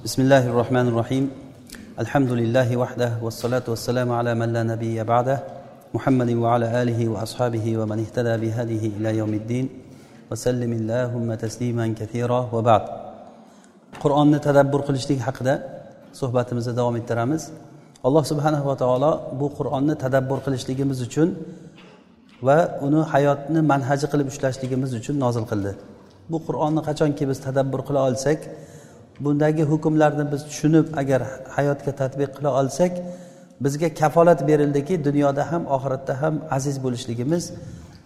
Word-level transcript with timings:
بسم 0.00 0.21
الله 0.21 0.47
الرحمن 0.47 0.87
الرحيم 0.87 1.25
الحمد 1.99 2.31
لله 2.31 2.77
وحده 2.77 3.11
والصلاة 3.21 3.63
والسلام 3.67 4.11
على 4.11 4.31
من 4.35 4.53
لا 4.53 4.63
نبي 4.63 5.03
بعده 5.03 5.37
محمد 5.93 6.29
وعلى 6.43 6.81
آله 6.81 6.99
وأصحابه 7.09 7.65
ومن 7.77 7.99
اهتدى 7.99 8.33
بهذه 8.43 8.83
إلى 8.97 9.17
يوم 9.17 9.33
الدين 9.33 9.65
وسلم 10.31 10.71
اللهم 10.79 11.29
تسليما 11.33 11.85
كثيرا 11.99 12.49
وبعد 12.53 12.83
qur'onni 14.03 14.39
tadabbur 14.47 14.81
qilishlik 14.87 15.19
haqida 15.27 15.53
suhbatimizni 16.19 16.73
davom 16.79 16.95
ettiramiz 16.95 17.51
alloh 18.07 18.23
subhanahu 18.31 18.65
va 18.69 18.75
taolo 18.83 19.11
bu 19.39 19.47
qur'onni 19.57 19.95
tadabbur 20.03 20.39
qilishligimiz 20.45 20.97
uchun 21.07 21.29
va 22.47 22.57
uni 22.87 23.01
hayotni 23.13 23.59
manhaji 23.71 24.05
qilib 24.11 24.27
ushlashligimiz 24.33 24.91
uchun 24.99 25.15
nozil 25.25 25.45
qildi 25.51 25.71
bu 26.31 26.37
qur'onni 26.47 26.81
qachonki 26.87 27.23
biz 27.29 27.37
tadabbur 27.47 27.81
qila 27.87 27.99
olsak 28.09 28.39
bundagi 29.19 29.63
hukmlarni 29.63 30.31
biz 30.31 30.41
tushunib 30.49 30.85
agar 31.01 31.21
hayotga 31.55 31.91
tadbiq 32.01 32.29
qila 32.37 32.49
olsak 32.59 32.91
bizga 33.61 33.93
kafolat 33.93 34.47
berildiki 34.47 35.05
dunyoda 35.05 35.51
ham 35.51 35.63
oxiratda 35.75 36.21
ham 36.21 36.35
aziz 36.57 36.83
bo'lishligimiz 36.83 37.43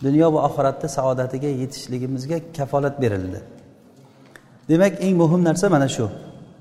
dunyo 0.03 0.33
va 0.33 0.39
oxiratda 0.47 0.87
saodatiga 0.97 1.47
yetishligimizga 1.47 2.37
kafolat 2.57 3.01
berildi. 3.01 3.39
Demak 4.69 4.93
eng 5.05 5.15
muhim 5.21 5.43
narsa 5.43 5.69
mana 5.69 5.87
shu. 5.95 6.09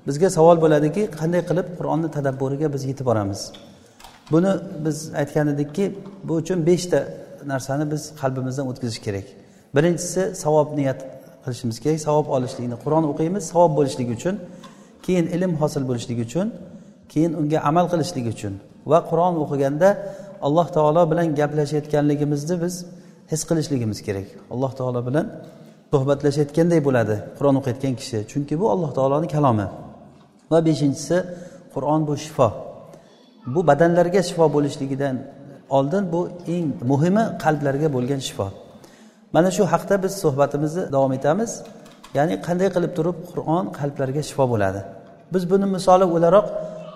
Bizga 0.07 0.29
savol 0.37 0.57
bo'ladiki 0.63 1.03
qanday 1.19 1.41
qilib 1.49 1.67
qur'onni 1.77 2.09
tadabburiga 2.17 2.67
biz 2.73 2.81
yetib 2.89 3.05
boramiz? 3.09 3.41
Buni 4.31 4.51
biz 4.85 4.97
aytgan 5.21 5.47
edikki 5.53 5.85
bu 6.27 6.33
uchun 6.41 6.59
beshta 6.69 6.99
narsani 7.51 7.85
biz 7.91 8.01
qalbimizdan 8.21 8.65
o'tkazish 8.71 9.01
kerak. 9.05 9.25
Birinchisi 9.75 10.21
savob 10.43 10.69
niyat. 10.79 10.99
Qilishimiz 11.45 11.77
kerak 11.83 11.99
savob 12.07 12.27
olishlikni 12.35 12.77
qur'on 12.83 13.03
o'qiymiz 13.11 13.43
savob 13.51 13.71
bo'lishligi 13.79 14.11
uchun 14.17 14.35
keyin 15.05 15.25
ilm 15.35 15.51
hosil 15.61 15.83
bo'lishligi 15.89 16.23
uchun 16.29 16.47
keyin 17.11 17.31
unga 17.39 17.59
amal 17.69 17.85
qilishlik 17.93 18.25
uchun 18.33 18.53
va 18.91 18.99
qur'on 19.09 19.33
o'qiganda 19.43 19.89
alloh 20.47 20.67
taolo 20.77 21.01
bilan 21.11 21.27
gaplashayotganligimizni 21.39 22.55
biz 22.63 22.75
his 23.31 23.41
qilishligimiz 23.49 23.99
kerak. 24.07 24.27
Alloh 24.53 24.71
taolo 24.79 25.01
bilan 25.07 25.25
suhbatlashayotganday 25.93 26.79
bo'ladi 26.87 27.15
qur'on 27.37 27.55
o'qiyotgan 27.59 27.93
kishi. 27.99 28.17
Chunki 28.31 28.53
bu 28.61 28.65
alloh 28.73 28.91
taoloni 28.97 29.27
kalomi. 29.35 29.67
Va 30.51 30.59
beshinchisi 30.67 31.17
qur'on 31.73 32.01
bu 32.07 32.13
shifo. 32.23 32.47
Bu 33.53 33.59
badanlarga 33.69 34.21
shifo 34.29 34.45
bo'lishligidan 34.55 35.15
oldin 35.77 36.03
bu 36.13 36.21
eng 36.55 36.69
muhimi 36.91 37.23
qalblarga 37.43 37.87
bo'lgan 37.95 38.21
shifo. 38.27 38.47
Mana 39.35 39.49
shu 39.55 39.63
haqda 39.73 39.95
biz 40.03 40.13
suhbatimizni 40.23 40.83
davom 40.95 41.13
etamiz. 41.19 41.51
Ya'ni 42.17 42.35
qanday 42.47 42.69
qilib 42.75 42.91
turib 42.97 43.17
qur'on 43.31 43.65
qalblarga 43.79 44.21
shifo 44.29 44.45
bo'ladi? 44.53 44.81
Biz 45.33 45.43
buni 45.51 45.65
misoli 45.75 46.05
o'laroq 46.15 46.47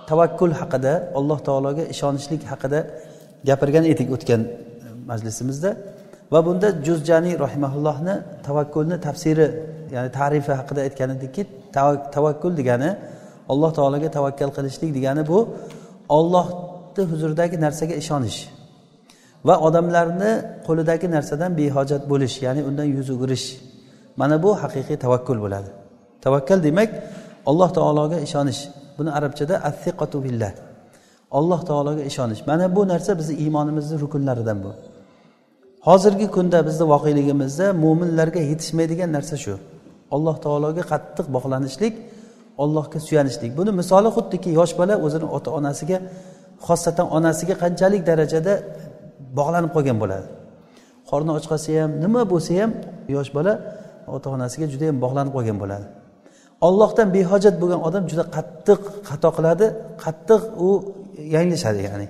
tavakkul 0.09 0.53
haqida 0.61 0.93
alloh 1.19 1.39
taologa 1.47 1.83
ishonishlik 1.93 2.41
haqida 2.51 2.79
gapirgan 3.49 3.85
edik 3.93 4.07
o'tgan 4.15 4.41
e, 4.45 4.49
majlisimizda. 5.11 5.69
Va 6.33 6.39
bunda 6.47 6.67
juzjaniy 6.87 7.35
rahimaullohni 7.45 8.15
tavakkulni 8.47 8.97
tafsiri 9.07 9.47
ya'ni 9.95 10.09
tarifi 10.19 10.51
haqida 10.59 10.79
aytgan 10.87 11.09
edikki 11.17 11.41
tavakkul 12.15 12.53
degani 12.59 12.89
alloh 13.51 13.71
taologa 13.77 14.09
tavakkal 14.17 14.49
qilishlik 14.57 14.91
degani 14.97 15.23
bu 15.31 15.39
ollohni 16.17 17.03
huzuridagi 17.11 17.55
narsaga 17.65 17.95
ishonish. 18.03 18.39
Va 19.47 19.55
odamlarni 19.67 20.31
qo'lidagi 20.67 21.07
narsadan 21.15 21.51
behojat 21.59 22.03
bo'lish 22.11 22.35
ya'ni 22.45 22.61
undan 22.69 22.87
yuz 22.97 23.07
o'girish 23.15 23.45
mana 24.19 24.35
bu 24.43 24.49
haqiqiy 24.63 24.97
tavakkul 25.05 25.37
bo'ladi. 25.45 25.69
Tavakkal 26.25 26.59
demak 26.67 26.89
alloh 27.49 27.69
taologa 27.77 28.17
ishonish. 28.27 28.61
Buni 28.97 29.11
arabchada 29.17 29.55
athiqatu 29.69 30.17
billah. 30.25 30.51
Alloh 31.37 31.59
taologa 31.69 32.03
ishonish. 32.11 32.41
Mana 32.49 32.65
bu 32.75 32.81
narsa 32.91 33.11
bizni 33.19 33.35
iymonimizni 33.43 33.95
rukunlaridan 34.03 34.57
bu. 34.63 34.71
Hozirgi 35.87 36.27
kunda 36.35 36.57
bizni 36.67 36.85
voqeligimizda 36.93 37.65
mo'minlarga 37.83 38.41
yetishmaydigan 38.51 39.09
narsa 39.17 39.35
shu. 39.43 39.53
Alloh 40.15 40.35
taologa 40.45 40.83
qattiq 40.91 41.27
bog'lanishlik 41.35 41.93
allohga 42.63 42.99
suyanishlik. 43.07 43.51
Buni 43.59 43.71
misoli 43.81 44.09
xuddiki 44.17 44.49
yosh 44.59 44.73
bola 44.79 44.95
o'zini 45.05 45.27
ota 45.37 45.49
onasiga 45.59 45.97
xosatan 46.67 47.07
onasiga 47.17 47.55
qanchalik 47.63 48.01
darajada 48.09 48.53
bog'lanib 49.38 49.70
qolgan 49.76 49.96
bo'ladi 50.02 50.26
qorni 51.10 51.30
och 51.36 51.46
qolsa 51.50 51.70
ham 51.80 51.90
nima 52.04 52.22
bo'lsa 52.32 52.52
ham 52.60 52.70
yosh 53.16 53.30
bola 53.36 53.52
ota 54.14 54.28
onasiga 54.36 54.66
juda 54.72 54.84
yam 54.90 54.98
bog'lanib 55.04 55.32
qolgan 55.36 55.56
bo'ladi 55.62 55.86
ollohdan 56.66 57.08
behojat 57.16 57.54
bo'lgan 57.62 57.80
odam 57.88 58.02
juda 58.10 58.24
qattiq 58.36 58.80
xato 59.08 59.28
qiladi 59.36 59.66
qattiq 60.04 60.42
u 60.66 60.68
yanglishadi 61.34 61.80
ya'ni 61.88 62.08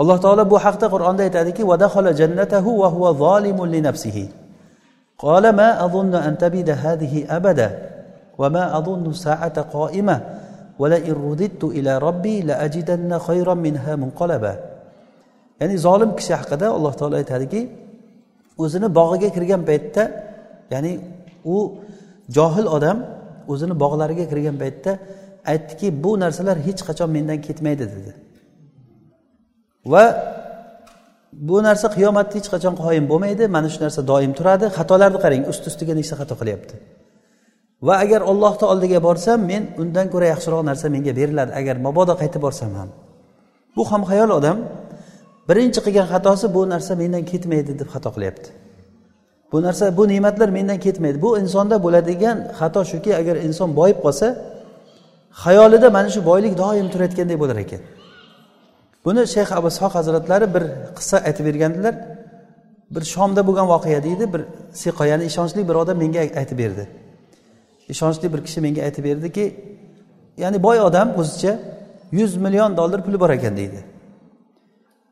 alloh 0.00 0.16
taolo 0.24 0.42
bu 0.52 0.56
haqda 0.64 0.86
qur'onda 0.94 1.22
aytadiki 1.26 1.62
jannatahu 2.20 2.70
va 2.82 2.88
huwa 2.94 3.10
zolimun 3.22 3.68
li 3.74 3.80
nafsihi 3.88 4.26
قال 5.18 5.48
ما 5.48 5.84
أظن 5.84 6.14
أن 6.14 6.38
تبيد 6.38 6.70
هذه 6.70 7.36
أبدا 7.36 7.68
وما 8.38 8.78
أظن 8.78 9.06
الساعة 9.06 9.60
قائمة 9.60 10.20
ولئن 10.78 11.12
رددت 11.12 11.64
إلى 11.64 11.98
ربي 11.98 12.40
لأجدن 12.42 13.18
خيرا 13.18 13.54
منها 13.54 13.96
منقلبا 13.96 14.69
ya'ni 15.61 15.75
zolim 15.85 16.11
kishi 16.19 16.33
haqida 16.41 16.67
alloh 16.77 16.93
taolo 16.99 17.15
aytadiki 17.21 17.61
o'zini 18.63 18.87
bog'iga 18.99 19.29
kirgan 19.35 19.61
paytda 19.69 20.03
ya'ni 20.73 20.91
u 21.55 21.57
johil 22.35 22.67
odam 22.77 22.97
o'zini 23.51 23.75
bog'lariga 23.83 24.25
kirgan 24.31 24.57
paytda 24.63 24.91
aytdiki 25.51 25.87
bu 26.03 26.11
narsalar 26.23 26.57
hech 26.67 26.81
qachon 26.87 27.09
mendan 27.15 27.39
ketmaydi 27.47 27.85
dedi. 27.93 28.11
Va 29.91 30.03
bu 31.49 31.57
narsa 31.67 31.87
qiyomatda 31.95 32.33
hech 32.39 32.49
qachon 32.53 32.73
qoyim 32.83 33.05
bo'lmaydi 33.11 33.43
mana 33.55 33.67
shu 33.73 33.79
narsa 33.85 34.01
doim 34.11 34.31
turadi. 34.39 34.65
Xatolarni 34.77 35.19
qarang 35.25 35.43
ust 35.51 35.63
ustiga 35.69 35.93
nechta 35.99 36.15
xato 36.21 36.35
qilyapti? 36.41 36.75
Va 37.87 37.95
agar 38.03 38.21
ollohni 38.31 38.65
oldiga 38.73 38.99
borsam 39.07 39.39
men 39.51 39.63
undan 39.81 40.05
ko'ra 40.13 40.27
yaxshiroq 40.33 40.61
narsa 40.69 40.85
menga 40.95 41.13
beriladi. 41.19 41.51
Agar 41.59 41.75
mabodo 41.87 42.13
qaytib 42.21 42.41
borsam 42.47 42.71
ham. 42.79 42.89
Bu 43.75 43.83
ham 43.91 44.01
xayol 44.09 44.31
odam 44.39 44.57
birinchi 45.51 45.79
qilgan 45.85 46.07
xatosi 46.13 46.45
bu 46.55 46.61
narsa 46.73 46.93
mendan 47.01 47.23
ketmaydi 47.31 47.71
deb 47.79 47.89
xato 47.93 48.09
qilyapti. 48.15 48.49
Bu 49.51 49.57
narsa 49.65 49.97
bu 49.97 50.03
ne'matlar 50.07 50.49
mendan 50.57 50.79
ketmaydi. 50.85 51.17
Bu 51.25 51.29
insonda 51.41 51.75
bo'ladigan 51.85 52.37
xato 52.59 52.81
shuki 52.91 53.11
agar 53.21 53.35
inson 53.47 53.69
boyib 53.79 53.99
qolsa 54.05 54.27
xayolida 55.43 55.87
mana 55.97 56.09
shu 56.15 56.21
boylik 56.29 56.53
doim 56.63 56.87
turayotganday 56.93 57.37
bo'lar 57.43 57.57
ekan. 57.65 57.81
Buni 59.05 59.21
shayx 59.35 59.49
abu 59.59 59.67
ishoq 59.73 59.93
hazratlari 59.99 60.47
bir 60.55 60.63
qissa 60.97 61.17
aytib 61.27 61.45
bergandilar. 61.49 61.95
Bir 62.95 63.03
shomda 63.13 63.41
bo'lgan 63.47 63.67
voqea 63.73 63.99
deydi 64.07 64.25
bir 64.33 64.41
siqo 64.81 65.03
ya'ni 65.11 65.23
ishonchli 65.31 65.61
bir 65.69 65.75
odam 65.81 65.97
menga 66.03 66.19
aytib 66.41 66.57
berdi. 66.63 66.83
Ishonchli 67.93 68.27
bir 68.33 68.39
kishi 68.45 68.59
menga 68.65 68.81
aytib 68.87 69.03
berdiki 69.09 69.45
ya'ni 70.43 70.57
boy 70.67 70.77
odam 70.87 71.07
o'zicha 71.21 71.53
yuz 72.19 72.31
million 72.45 72.71
dollar 72.79 72.99
puli 73.05 73.17
bor 73.23 73.31
ekan 73.37 73.55
deydi. 73.61 73.79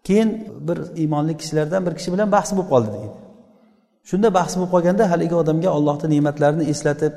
Keyin 0.10 0.30
bir 0.68 0.78
iymonli 1.02 1.34
kishilardan 1.42 1.82
bir 1.88 1.94
kishi 1.98 2.10
bilan 2.14 2.28
bahs 2.36 2.50
bo'lib 2.56 2.70
qoldi 2.74 2.90
deydi. 2.96 3.10
Shunda 4.10 4.28
bahs 4.38 4.54
bo'lib 4.58 4.72
qolganda 4.76 5.04
haligi 5.12 5.36
odamga 5.44 5.70
ollohni 5.78 6.08
ne'matlarini 6.16 6.66
eslatib 6.74 7.14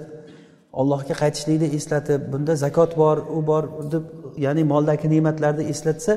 allohga 0.80 1.14
qaytishlikni 1.22 1.68
eslatib 1.78 2.20
bunda 2.32 2.52
zakot 2.64 2.90
bor 3.02 3.16
u 3.36 3.38
bor 3.50 3.64
deb 3.92 4.04
ya'ni 4.44 4.62
moldagi 4.72 5.06
ne'matlarni 5.14 5.64
eslatsa 5.72 6.12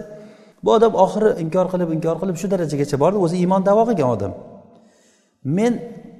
bu 0.63 0.69
odam 0.77 0.93
oxiri 1.05 1.29
inkor 1.43 1.65
qilib 1.73 1.89
inkor 1.97 2.15
qilib 2.21 2.37
shu 2.41 2.47
darajagacha 2.53 2.97
bordi 3.03 3.17
o'zi 3.25 3.35
iymon 3.43 3.61
davo 3.69 3.83
qilgan 3.89 4.09
odam. 4.15 4.33
Men 5.57 5.73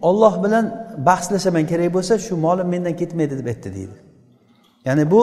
olloh 0.10 0.34
bilan 0.44 0.66
bahslashaman 1.10 1.66
kerak 1.72 1.90
bo'lsa 1.96 2.14
shu 2.26 2.34
molim 2.46 2.68
mendan 2.74 2.96
ketmaydi 3.02 3.34
deb 3.40 3.48
aytdi 3.52 3.70
deydi. 3.78 3.96
Ya'ni 4.88 5.04
bu 5.14 5.22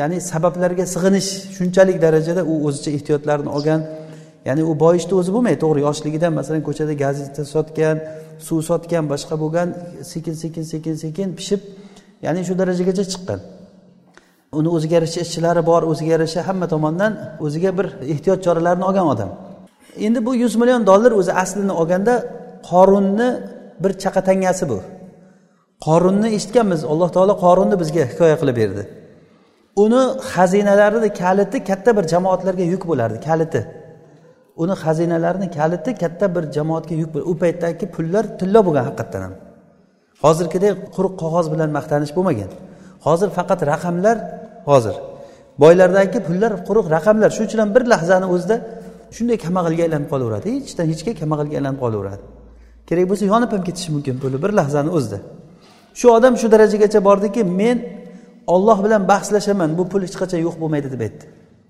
ya'ni 0.00 0.18
sabablarga 0.32 0.84
sig'inish 0.94 1.28
shunchalik 1.56 1.96
darajada 2.04 2.42
u 2.52 2.54
o'zicha 2.66 2.90
ehtiyotlarni 2.96 3.50
olgan 3.56 3.80
ya'ni 4.48 4.62
u 4.70 4.72
boyishni 4.84 5.14
o'zi 5.20 5.30
bo'lmaydi. 5.34 5.58
To'g'ri 5.64 5.80
yoshligidan 5.86 6.32
masalan 6.38 6.62
ko'chada 6.68 6.94
gazeta 7.04 7.42
sotgan 7.54 7.96
suv 8.46 8.58
sotgan 8.70 9.04
boshqa 9.12 9.34
bo'lgan 9.42 9.68
sekin 10.12 10.34
sekin 10.42 10.64
sekin 10.72 10.94
sekin 11.04 11.28
pishib 11.38 11.60
ya'ni 12.24 12.40
shu 12.48 12.54
darajagacha 12.60 13.04
chiqqan. 13.12 13.40
Uni 14.58 14.68
o'ziga 14.76 14.94
yarasha 14.98 15.20
ishchilari 15.26 15.62
bor 15.70 15.82
o'ziga 15.90 16.10
yarasha 16.16 16.40
hamma 16.48 16.66
tomondan 16.74 17.12
o'ziga 17.46 17.70
bir 17.78 17.86
ehtiyot 18.12 18.40
choralarini 18.46 18.84
olgan 18.90 19.06
odam. 19.14 19.30
Endi 20.06 20.18
bu 20.26 20.32
yuz 20.42 20.54
million 20.60 20.82
dollar 20.90 21.12
o'zi 21.20 21.32
aslini 21.42 21.74
olganda 21.80 22.14
qorunni 22.70 23.28
bir 23.82 23.92
chaqatangasi 24.02 24.64
bu. 24.72 24.78
Qorunni 25.86 26.28
eshitganmiz 26.36 26.80
alloh 26.92 27.08
taolo 27.16 27.34
qorunni 27.44 27.76
bizga 27.82 28.02
hikoya 28.10 28.36
qilib 28.40 28.56
berdi. 28.62 28.82
Uni 29.84 30.02
xazinalarini 30.32 31.10
kaliti 31.22 31.58
katta 31.68 31.90
bir 31.96 32.04
jamoatlarga 32.12 32.64
yuk 32.74 32.82
bo'lardi 32.90 33.18
kaliti. 33.28 33.60
Uni 34.62 34.74
xazinalarini 34.82 35.48
kaliti 35.58 35.90
katta 36.02 36.26
bir 36.34 36.44
jamoatga 36.56 36.94
yuk 37.02 37.10
u 37.30 37.34
paytdagi 37.42 37.86
pullar 37.94 38.24
tilla 38.38 38.60
bo'lgan 38.66 38.84
haqiqatdan 38.88 39.22
ham. 39.26 39.34
Hozirgidek 40.24 40.72
quruq 40.94 41.14
qog'oz 41.22 41.46
bilan 41.52 41.70
maqtanish 41.78 42.12
bo'lmagan. 42.16 42.50
Hozir 43.06 43.28
faqat 43.38 43.60
raqamlar 43.72 44.16
hozir. 44.70 44.96
Boylardagi 45.62 46.18
pullar 46.28 46.52
quruq 46.68 46.86
raqamlar. 46.96 47.30
Shuning 47.36 47.48
uchun 47.50 47.60
ham 47.62 47.70
bir 47.76 47.82
lahzani 47.92 48.26
o'zida 48.34 48.56
shunday 49.16 49.36
kambag'alga 49.44 49.82
aylanib 49.86 50.08
qolaveradi. 50.12 50.48
Hechdan 50.66 50.86
hechga 50.92 51.12
kambag'alga 51.20 51.54
aylanib 51.58 51.78
qolaveradi. 51.84 52.22
Kerak 52.88 53.06
bo'lsa 53.10 53.24
yonib 53.32 53.50
ham 53.54 53.62
ketishi 53.68 53.90
mumkin 53.96 54.14
puli 54.22 54.36
bir 54.44 54.52
lahzani 54.58 54.90
o'zida. 54.98 55.18
Shu 55.98 56.06
odam 56.16 56.34
shu 56.40 56.46
darajagacha 56.54 57.00
bordiki 57.08 57.42
men 57.60 57.76
olloh 58.54 58.78
bilan 58.84 59.02
bahslashaman. 59.12 59.70
Bu 59.78 59.84
pul 59.92 60.02
hech 60.06 60.16
qachon 60.22 60.40
yo'q 60.46 60.56
bo'lmaydi 60.62 60.88
deb 60.94 61.02
aytdi. 61.06 61.24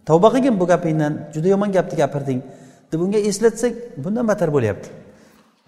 Tavba 0.08 0.28
qilgin 0.34 0.54
bu 0.60 0.64
gapingdan. 0.72 1.12
Juda 1.34 1.48
yomon 1.54 1.70
gapni 1.76 1.96
gapirding 2.02 2.40
deb 2.92 3.00
unga 3.04 3.20
eslatsak 3.30 3.72
bundan 4.04 4.24
battar 4.30 4.50
bo'lyapti. 4.56 4.88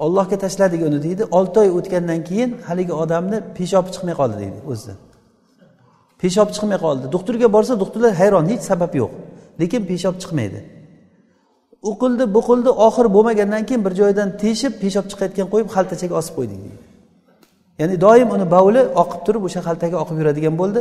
Ollohga 0.04 0.36
tashladik 0.44 0.80
uni 0.88 0.98
deydi. 1.06 1.22
Olti 1.38 1.56
oy 1.62 1.70
o'tgandan 1.78 2.20
keyin 2.28 2.50
haligi 2.69 2.94
odamni 3.02 3.38
peshobi 3.58 3.90
chiqmay 3.94 4.14
qoldi 4.20 4.36
deydi 4.42 4.60
o'zidan 4.70 4.98
peshob 6.22 6.48
chiqmay 6.54 6.78
qoldi. 6.84 7.04
Doktorga 7.14 7.48
borsa 7.56 7.72
doktorlar 7.82 8.12
hayron 8.20 8.44
hech 8.52 8.62
sabab 8.70 8.92
yo'q. 9.00 9.12
Lekin 9.60 9.82
peshob 9.90 10.14
chiqmaydi. 10.22 10.60
U 11.90 11.92
qildi 12.02 12.24
bu 12.34 12.40
qildi 12.48 12.70
oxiri 12.86 13.08
bo'lmagandan 13.16 13.62
keyin 13.69 13.82
bir 13.86 13.92
joydan 14.00 14.28
teshib 14.42 14.72
peshob 14.82 15.06
chiqayotgan 15.10 15.46
qo'yib 15.52 15.69
xaltachaga 15.74 16.14
osib 16.20 16.34
qo'ydik 16.38 16.58
deydi. 16.64 16.78
Ya'ni 17.80 17.96
doim 18.04 18.28
uni 18.36 18.46
bavli 18.54 18.82
oqib 19.02 19.20
turib 19.26 19.42
o'sha 19.48 19.60
xaltaga 19.69 19.96
oqib 20.02 20.16
yuradigan 20.20 20.54
bo'ldi. 20.60 20.80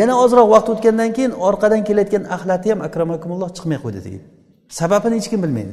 Yana 0.00 0.14
ozroq 0.24 0.46
vaqt 0.54 0.68
o'tgandan 0.74 1.10
keyin 1.16 1.32
orqadan 1.48 1.80
kelayotgan 1.88 2.24
axlati 2.36 2.66
ham 2.72 2.80
akramakumulloh 2.88 3.48
chiqmay 3.56 3.78
qo'ydi 3.84 4.00
deydi. 4.06 4.26
Sababini 4.78 5.14
hech 5.18 5.28
kim 5.32 5.40
bilmaydi. 5.44 5.72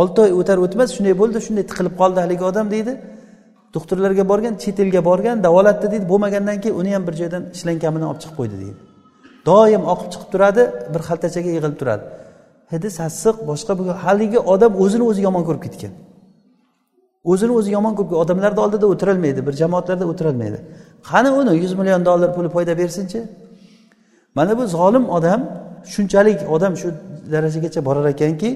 Olti 0.00 0.18
oy 0.24 0.32
o'tar 0.40 0.58
o'tmas 0.64 0.88
shunday 0.96 1.14
bo'ldi 1.20 1.38
shunday 1.46 1.64
tiqilib 1.70 1.94
qoldi 2.00 2.18
haligi 2.24 2.44
odam 2.50 2.66
deydi. 2.74 2.92
Doktorlarga 3.74 4.24
borgan 4.32 4.54
chet 4.62 4.76
elga 4.84 5.00
borgan 5.10 5.36
davolatdi 5.46 5.86
deydi. 5.92 6.04
Bo'lmagandan 6.12 6.58
keyin 6.62 6.76
uni 6.80 6.90
ham 6.94 7.02
bir 7.08 7.14
joydan 7.20 7.42
shlankamini 7.58 8.04
olib 8.10 8.20
chiqib 8.22 8.36
qo'ydi 8.40 8.56
deydi. 8.62 8.80
Doim 9.48 9.82
oqib 9.92 10.08
chiqib 10.12 10.28
turadi 10.32 10.62
bir 10.94 11.00
xaltachaga 11.08 11.50
yig'ilib 11.56 11.76
turadi. 11.80 12.04
Hidi 12.72 12.88
sassiq 12.98 13.36
boshqa 13.50 13.72
haligi 14.04 14.38
odam 14.54 14.72
o'zini 14.84 15.04
o'zi 15.10 15.20
yomon 15.26 15.42
ko'rib 15.48 15.62
ketgan. 15.66 15.92
O'zini 17.32 17.52
o'zi 17.58 17.70
yomon 17.76 17.92
ko'rib 17.98 18.12
odamlarni 18.22 18.60
oldida 18.64 18.86
o'tirolmaydi 18.92 19.40
bir 19.46 19.54
jamoatlarda 19.62 20.04
o'tirolmaydi 20.12 20.58
qani 21.10 21.30
uni? 21.40 21.52
Yuz 21.62 21.72
million 21.78 22.02
dollar 22.08 22.28
puli 22.36 22.48
foyda 22.56 22.72
bersinchi? 22.80 23.20
Mana 24.36 24.52
bu 24.58 24.64
zolim 24.76 25.04
odam 25.16 25.40
shunchalik 25.92 26.40
odam 26.54 26.72
shu 26.80 26.88
darajagacha 27.34 27.80
borar 27.88 28.06
ekanki 28.14 28.50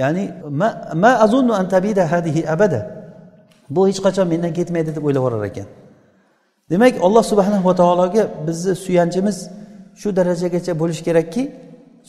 ya'ni 0.00 0.24
ma, 0.60 0.68
ma 1.02 1.10
azunnu 1.24 1.52
an 1.60 1.66
tabida 1.74 2.04
hadihi 2.12 2.40
abada. 2.54 2.80
Bu 3.74 3.80
hech 3.88 4.00
qachon 4.06 4.26
mendan 4.32 4.52
ketmaydi 4.58 4.90
deb 4.96 5.04
o'ylab 5.06 5.22
yuborar 5.22 5.44
ekan. 5.50 5.66
Demak 6.70 6.94
alloh 7.06 7.24
subhanava 7.32 7.72
taologa 7.80 8.22
bizni 8.46 8.74
suyanchimiz 8.84 9.36
shu 10.00 10.08
darajagacha 10.18 10.72
bo'lishi 10.80 11.02
kerakki 11.08 11.42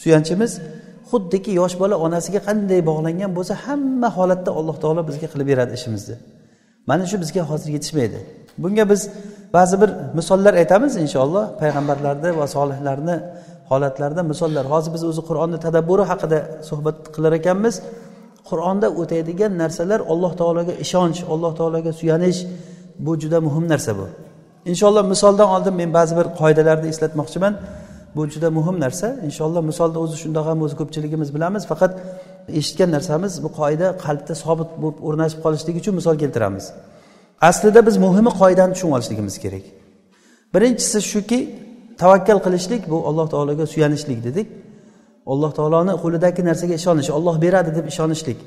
suyanchimiz 0.01 0.51
xuddiki 1.09 1.51
yosh 1.59 1.75
bola 1.81 1.95
onasiga 2.05 2.39
qanday 2.47 2.79
bog'langan 2.89 3.31
bo'lsa 3.37 3.53
hamma 3.65 4.09
holatda 4.17 4.51
alloh 4.59 4.75
taolo 4.83 5.01
bizga 5.09 5.27
qilib 5.33 5.47
beradi 5.51 5.73
ishimizni. 5.79 6.15
Mana 6.89 7.03
shu 7.11 7.15
bizga 7.23 7.41
hozir 7.49 7.69
yetishmaydi. 7.75 8.19
Bunga 8.63 8.83
biz 8.91 9.01
ba'zi 9.57 9.75
bir 9.81 9.89
misollar 10.17 10.53
aytamiz 10.61 10.93
inshaalloh 11.03 11.45
payg'ambarlarni 11.61 12.29
va 12.39 12.45
solihlarni 12.55 13.15
holatlarda 13.69 14.23
misollar. 14.31 14.65
Hozir 14.73 14.91
biz 14.95 15.03
o'zi 15.09 15.21
qur'onni 15.29 15.57
tadabburi 15.65 16.03
haqida 16.11 16.39
suhbat 16.69 16.97
qilar 17.15 17.33
ekanmiz. 17.39 17.75
Qur'onda 18.49 18.87
o'taydigan 19.01 19.51
narsalar 19.61 19.99
alloh 20.11 20.31
taologa 20.41 20.73
ishonch 20.85 21.19
alloh 21.33 21.51
taologa 21.59 21.91
suyanish 21.99 22.39
bu 23.05 23.11
juda 23.21 23.39
muhim 23.47 23.65
narsa 23.73 23.91
bu. 23.99 24.05
Inshaalloh 24.71 25.03
misoldan 25.13 25.47
oldin 25.55 25.73
men 25.81 25.89
ba'zi 25.97 26.13
bir 26.19 26.27
qoidalarni 26.39 26.87
eslatmoqchiman. 26.93 27.53
Bu 28.15 28.21
juda 28.33 28.49
muhim 28.57 28.77
narsa. 28.85 29.07
Inshaalloh 29.27 29.63
misolda 29.71 29.97
o'zi 30.05 30.15
shundoq 30.23 30.45
ham 30.49 30.59
o'zi 30.65 30.75
ko'pchiligimiz 30.81 31.29
bilamiz. 31.35 31.63
Faqat 31.71 31.93
eshitgan 32.59 32.89
narsamiz 32.95 33.33
bu 33.43 33.49
qoida 33.59 33.87
qalbda 34.05 34.33
sobit 34.43 34.69
bo'lib 34.81 34.97
o'rnashib 35.07 35.39
qolishligi 35.45 35.77
uchun 35.83 35.95
misol 35.99 36.15
keltiramiz. 36.23 36.65
Aslida 37.49 37.81
biz 37.87 37.95
muhimi 38.05 38.31
qoidani 38.41 38.71
tushunib 38.75 38.93
olishligimiz 38.97 39.35
kerak. 39.43 39.65
Birinchisi 40.53 40.99
shuki 41.11 41.39
tavakkal 42.01 42.39
qilishlik 42.45 42.89
bu 42.91 42.97
alloh 43.09 43.27
taologa 43.33 43.65
suyanishlik 43.73 44.19
dedik. 44.27 44.47
Alloh 45.33 45.51
taoloni 45.57 45.93
qo'lidagi 46.03 46.41
narsaga 46.49 46.75
ishonish 46.81 47.09
olloh 47.17 47.35
beradi 47.41 47.71
deb 47.77 47.85
ishonishlik. 47.93 48.39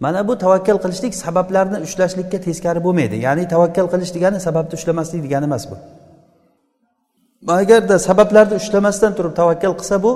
Mana 0.00 0.28
bu 0.28 0.38
tavakkal 0.38 0.78
qilishlik 0.84 1.14
sabablarni 1.14 1.78
ushlashlikka 1.86 2.38
teskari 2.46 2.80
bo'lmaydi. 2.86 3.16
Ya'ni 3.26 3.44
tavakkal 3.54 3.86
qilish 3.92 4.12
degani 4.16 4.38
sababni 4.46 4.74
ushlamaslik 4.78 5.20
degani 5.26 5.44
emas 5.50 5.64
bu. 5.70 5.76
Agarda 7.60 7.96
sabablarni 8.08 8.54
ushlamasdan 8.62 9.12
turib 9.18 9.32
tavakkal 9.40 9.72
qilsa 9.80 9.96
bu 10.02 10.12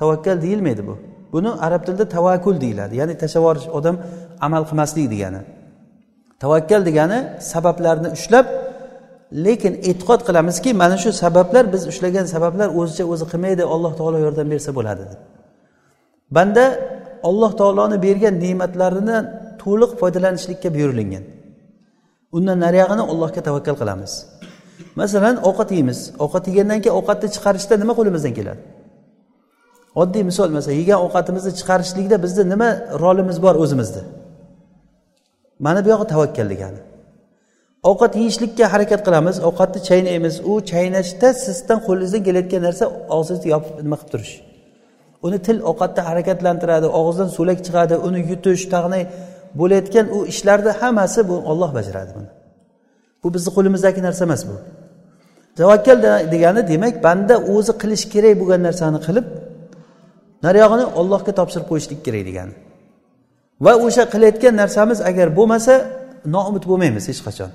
tavakkal 0.00 0.36
deyilmaydi 0.44 0.82
bu. 0.88 0.94
Buni 1.32 1.50
arab 1.66 1.82
tilida 1.86 2.04
tavakkul 2.16 2.56
deyiladi. 2.64 2.94
Ya'ni 3.00 3.14
tashlab 3.22 3.44
odam 3.78 3.96
amal 4.46 4.62
qilmaslik 4.68 5.06
degani. 5.14 5.40
Tavakkal 6.42 6.82
degani 6.88 7.18
sabablarni 7.52 8.08
ushlab 8.16 8.46
lekin 9.44 9.74
e'tiqod 9.90 10.20
qilamizki 10.28 10.70
mana 10.82 10.96
shu 11.02 11.10
sabablar 11.22 11.64
biz 11.72 11.82
ushlagan 11.90 12.26
sabablar 12.34 12.68
o'zicha 12.80 13.04
o'zi 13.12 13.24
qilmaydi 13.32 13.62
alloh 13.74 13.92
taolo 13.98 14.18
yordam 14.26 14.46
bersa 14.52 14.70
bo'ladi 14.78 15.02
deb. 15.10 15.20
Banda 16.36 16.64
alloh 17.28 17.52
taoloni 17.60 17.96
bergan 18.06 18.34
ne'matlarini 18.44 19.16
to'liq 19.62 19.90
foydalanishlikka 20.00 20.68
buyurilgan 20.76 21.24
undan 22.36 22.58
nariyog'ini 22.64 23.04
allohga 23.12 23.40
tavakkal 23.48 23.76
qilamiz. 23.80 24.12
Masalan 25.00 25.36
ovqat 25.48 25.68
yeymiz. 25.76 25.98
Ovqat 26.24 26.44
yegandan 26.50 26.78
keyin 26.82 26.96
ovqatni 27.00 27.28
chiqarishda 27.34 27.74
nima 27.82 27.92
qo'limizdan 27.98 28.32
keladi? 28.38 28.60
Oddiy 30.02 30.22
misol 30.30 30.48
masalan 30.56 30.76
yegan 30.82 30.98
ovqatimizni 31.06 31.52
chiqarishlikda 31.58 32.16
bizni 32.24 32.44
nima 32.52 32.68
rolimiz 33.02 33.36
bor 33.44 33.54
o'zimizni 33.64 34.02
mana 35.66 35.80
bu 35.84 35.88
yog'i 35.94 36.06
tavakkal 36.12 36.46
degani. 36.54 36.80
Ovqat 37.90 38.12
yeyishlikka 38.20 38.64
harakat 38.72 39.00
qilamiz. 39.06 39.36
Ovqatni 39.48 39.80
chaynaymiz. 39.88 40.34
U 40.50 40.52
chaynashda 40.70 41.28
sizdan 41.44 41.78
qo'lingizdan 41.86 42.22
kelayotgan 42.26 42.62
narsa 42.68 42.84
og'zingizni 43.16 43.48
yopib 43.54 43.74
nima 43.86 43.96
qilib 44.00 44.10
turish. 44.14 44.34
Uni 45.26 45.38
til 45.46 45.56
ovqatda 45.70 46.00
harakatlantiradi. 46.08 46.86
Og'izdan 46.98 47.28
so'lak 47.36 47.58
chiqadi. 47.66 47.94
Uni 48.06 48.20
yutish 48.30 48.64
tag'ni 48.74 49.00
bo'layotgan 49.60 50.06
u 50.16 50.18
ishlarni 50.32 50.72
hammasi 50.80 51.20
bu 51.30 51.36
olloh 51.50 51.70
bajaradi 51.78 52.10
buni. 52.16 52.30
Bu 53.22 53.28
bizni 53.34 53.50
qo'limizdagi 53.56 54.00
narsa 54.06 54.22
emas 54.28 54.42
bu. 54.48 54.56
Tavakkal 55.58 55.98
degani 56.32 56.62
demak 56.72 56.94
banda 57.06 57.34
o'zi 57.54 57.72
qilish 57.82 58.04
kerak 58.12 58.34
bo'lgan 58.40 58.60
narsani 58.68 58.98
qilib 59.06 59.26
nariyog'ini 60.46 60.84
ollohga 61.00 61.32
topshirib 61.38 61.66
qo'yishlik 61.70 62.00
kerak 62.06 62.22
degani. 62.28 62.54
Va 63.64 63.72
o'sha 63.86 64.04
qilayotgan 64.12 64.54
narsamiz 64.62 64.98
agar 65.10 65.26
bo'lmasa 65.38 65.74
noumid 66.34 66.64
bo'lmaymiz 66.70 67.04
hech 67.10 67.22
qachon. 67.26 67.50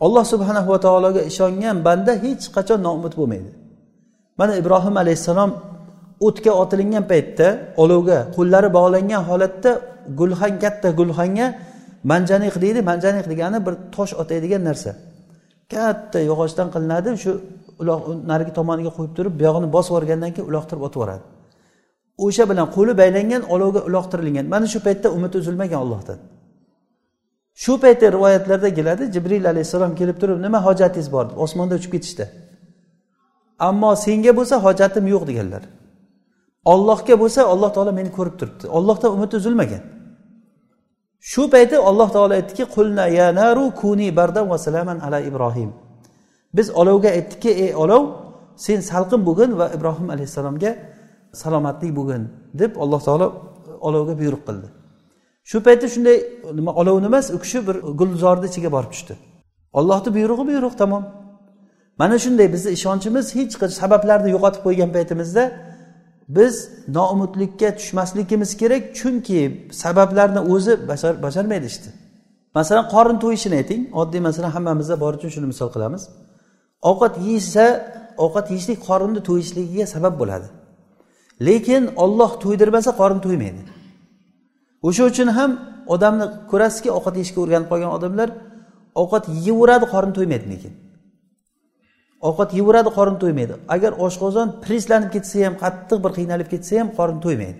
Alloh 0.00 0.24
subhanahu 0.32 0.68
va 0.72 0.78
taologa 0.86 1.20
ishongan 1.30 1.76
banda 1.86 2.12
hech 2.24 2.44
qachon 2.56 2.80
noumid 2.86 3.12
bo'lmaydi. 3.20 3.50
Mana 4.38 4.52
ibrohim 4.60 4.96
alayhissalom 5.02 5.50
o'tga 6.26 6.52
otilingan 6.62 7.04
paytda 7.12 7.46
olovga 7.82 8.18
qo'llari 8.36 8.68
bog'langan 8.78 9.22
holatda 9.28 9.70
gulxan 10.20 10.54
katta 10.62 10.88
gulxanga 10.98 11.46
manjaniq 12.10 12.54
deydi 12.64 12.80
manjaniq 12.90 13.26
degani 13.32 13.58
bir 13.66 13.74
tosh 13.94 14.12
otadigan 14.22 14.62
narsa. 14.68 14.90
Katta 15.72 16.18
yog'ochdan 16.30 16.68
qilinadi 16.74 17.10
shu 17.24 17.32
uloq 17.82 18.00
narigi 18.30 18.52
tomoniga 18.58 18.90
qo'yib 18.96 19.12
turib 19.18 19.34
buyog'ini 19.40 19.68
bosib 19.76 19.90
yuborgandan 19.92 20.30
keyin 20.34 20.46
uloqtirib 20.50 20.82
otib 20.86 20.98
yuboradi. 20.98 21.24
O'sha 22.24 22.44
bilan 22.50 22.66
qo'li 22.76 22.92
baylangan 23.00 23.42
olovga 23.54 23.80
uloqtirilgan. 23.88 24.44
Mana 24.54 24.66
shu 24.72 24.78
paytda 24.86 25.08
umid 25.16 25.32
uzilmagan 25.40 25.80
ollohdan 25.84 26.18
shu 27.62 27.72
paytda 27.82 28.06
rivoyatlarda 28.16 28.68
keladi 28.78 29.04
jibril 29.14 29.44
alayhissalom 29.52 29.92
kelib 30.00 30.16
turib 30.20 30.38
nima 30.46 30.58
hojatingiz 30.66 31.08
bor? 31.16 31.26
deb 31.30 31.38
osmonda 31.44 31.74
uchib 31.80 31.92
ketishdi. 31.94 32.24
Ammo 33.68 33.90
senga 34.04 34.32
bo'lsa 34.38 34.56
hojatim 34.66 35.04
yo'q 35.14 35.22
deganlar. 35.30 35.62
Ollohga 36.72 37.14
bo'lsa 37.22 37.40
alloh 37.52 37.70
taolo 37.76 37.92
meni 37.98 38.10
ko'rib 38.18 38.36
turibdi. 38.40 38.64
Ollohdan 38.76 39.10
umid 39.16 39.32
uzilmagan 39.38 39.82
shu 41.30 41.42
payti 41.54 41.76
alloh 41.90 42.08
taolo 42.14 42.32
aytdiki 42.40 42.64
qulna 42.74 43.04
ya 43.18 43.28
naru 43.40 43.64
kuni 43.80 44.08
bardan 44.18 44.46
va 44.52 44.58
salaman 44.66 44.98
ala 45.06 45.18
ibrohim. 45.30 45.70
Biz 46.56 46.66
olovga 46.80 47.10
aytdikki 47.18 47.50
ey 47.64 47.70
olov 47.84 48.02
sen 48.64 48.78
salqin 48.90 49.20
bo'lgin 49.28 49.50
va 49.60 49.66
ibrohim 49.76 50.08
alayhissalomga 50.14 50.70
salomatlik 51.42 51.92
bo'lgin 51.98 52.22
deb 52.60 52.72
alloh 52.82 53.00
taolo 53.08 53.26
olovga 53.88 54.14
buyruq 54.20 54.42
qildi. 54.48 54.68
Shu 55.50 55.56
paytda 55.66 55.86
shunday 55.94 56.16
nima 56.58 56.72
olovni 56.80 57.06
emas 57.12 57.26
u 57.36 57.38
kishi 57.44 57.58
bir 57.68 57.76
gulzorni 58.00 58.46
ichiga 58.50 58.70
borib 58.76 58.90
tushdi. 58.94 59.14
Ollohni 59.78 60.10
buyrug'i 60.16 60.44
buyruq 60.50 60.74
tamom. 60.82 61.04
Mana 62.00 62.16
shunday 62.24 62.48
bizni 62.54 62.70
ishonchimiz 62.78 63.26
hech 63.38 63.54
qachon 63.60 63.76
sabablarni 63.82 64.28
yo'qotib 64.34 64.62
qo'ygan 64.66 64.90
paytimizda 64.96 65.44
biz 66.36 66.54
noumidlikka 66.96 67.68
tushmasligimiz 67.78 68.50
kerak 68.60 68.82
chunki 68.98 69.40
sabablarni 69.82 70.40
o'zi 70.54 70.72
bajarmaydi 71.24 71.66
ishni. 71.72 71.90
Masalan 72.58 72.84
qorin 72.94 73.18
to'yishini 73.24 73.56
ayting. 73.60 73.82
Oddiy 74.00 74.20
masalan 74.28 74.50
hammamizda 74.56 74.94
bor 75.02 75.12
uchun 75.18 75.30
shuni 75.34 75.46
misol 75.52 75.68
qilamiz. 75.74 76.02
Ovqat 76.90 77.14
yeyishsa 77.26 77.64
ovqat 78.24 78.46
yeyishlik 78.52 78.78
qorinni 78.88 79.20
to'yishligiga 79.28 79.86
sabab 79.94 80.14
bo'ladi. 80.20 80.46
Lekin 81.46 81.82
olloh 82.04 82.30
to'ydirmasa 82.44 82.90
qorin 83.00 83.20
to'ymaydi. 83.26 83.62
O'sha 84.86 85.02
uchun 85.10 85.28
ham 85.38 85.50
odamni 85.94 86.26
ko'rasizki 86.50 86.90
ovqat 86.98 87.14
yeyishga 87.18 87.38
o'rganib 87.44 87.68
qolgan 87.72 87.90
odamlar 87.98 88.28
ovqat 89.02 89.24
yeyaveradi 89.36 89.86
qorin 89.94 90.12
to'ymaydi 90.18 90.46
lekin. 90.52 90.72
Ovqat 92.28 92.50
yeyaveradi 92.56 92.90
qorin 92.98 93.16
to'ymaydi. 93.22 93.54
Agar 93.74 93.92
oshqozon 94.06 94.48
prislanib 94.64 95.10
ketsa 95.14 95.36
ham 95.46 95.54
qattiq 95.62 95.98
bir 96.04 96.12
qiynalib 96.18 96.48
ketsa 96.52 96.72
ham 96.80 96.88
qorin 96.98 97.18
to'ymaydi. 97.24 97.58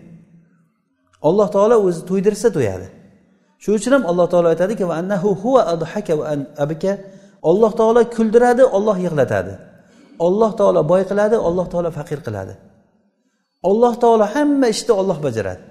Alloh 1.29 1.49
taolo 1.55 1.77
o'zi 1.87 2.01
to'ydirsa 2.11 2.49
to'yadi. 2.57 2.87
Shuning 3.63 3.79
uchun 3.81 3.93
ham 3.97 4.05
alloh 4.11 4.27
taolo 4.33 4.49
aytadiki 4.55 4.85
alloh 7.51 7.73
taolo 7.81 8.01
kuldiradi 8.17 8.65
olloh 8.77 8.97
yig'latadi. 9.07 9.53
Olloh 10.27 10.51
taolo 10.61 10.81
boy 10.93 11.03
qiladi 11.11 11.37
alloh 11.49 11.67
taolo 11.73 11.91
faqir 11.99 12.19
qiladi. 12.27 12.55
Alloh 13.71 13.95
taolo 14.03 14.25
hamma 14.35 14.67
ishni 14.75 14.93
olloh 15.01 15.19
bajaradi. 15.27 15.63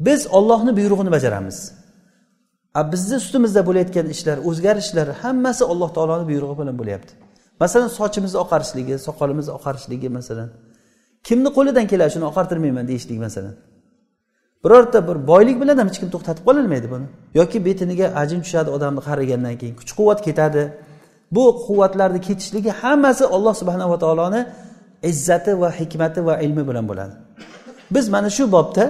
Biz 0.00 0.26
ollohni 0.26 0.76
buyrug'ini 0.76 1.10
bajaramiz. 1.10 1.72
A 2.74 2.92
bizni 2.92 3.16
ustimizda 3.16 3.66
bo'layotgan 3.68 4.06
ishlar 4.14 4.38
o'zgarishlar 4.48 5.08
hammasi 5.22 5.64
alloh 5.72 5.90
taoloni 5.96 6.24
buyrug'i 6.30 6.56
bilan 6.60 6.76
bo'lyapti. 6.80 7.12
Masalan 7.62 7.88
sochimizni 7.98 8.38
oqarishligi 8.44 8.94
soqolimizni 9.06 9.52
oqarishligi 9.58 10.08
masalan. 10.18 10.48
Kimni 11.28 11.50
qo'lidan 11.56 11.86
keladi 11.92 12.10
shuni 12.14 12.26
oqartirmayman 12.30 12.84
deyishlik 12.90 13.18
masalan. 13.26 13.54
Birorta 14.64 14.98
bir 15.08 15.16
boylik 15.30 15.56
bilan 15.62 15.76
ham 15.80 15.88
hech 15.90 15.98
kim 16.02 16.10
to'xtatib 16.14 16.44
qololmaydi 16.48 16.88
buni. 16.94 17.06
Yoki 17.38 17.58
betiniga 17.68 18.06
ajin 18.22 18.40
tushadi 18.44 18.70
odamni 18.76 19.00
qarigandan 19.08 19.54
keyin 19.60 19.74
kuch 19.80 19.92
quvvat 19.98 20.20
ketadi. 20.26 20.62
Bu 21.36 21.44
quvvatlarni 21.66 22.20
ketishligi 22.28 22.70
hammasi 22.80 23.24
alloh 23.36 23.54
subhanava 23.60 23.96
taoloni 24.04 24.40
izzati 25.10 25.52
va 25.60 25.68
hikmati 25.78 26.20
va 26.28 26.34
ilmi 26.44 26.62
bilan 26.68 26.84
bo'ladi. 26.90 27.14
Biz 27.94 28.04
mana 28.14 28.30
shu 28.36 28.44
bobda 28.56 28.84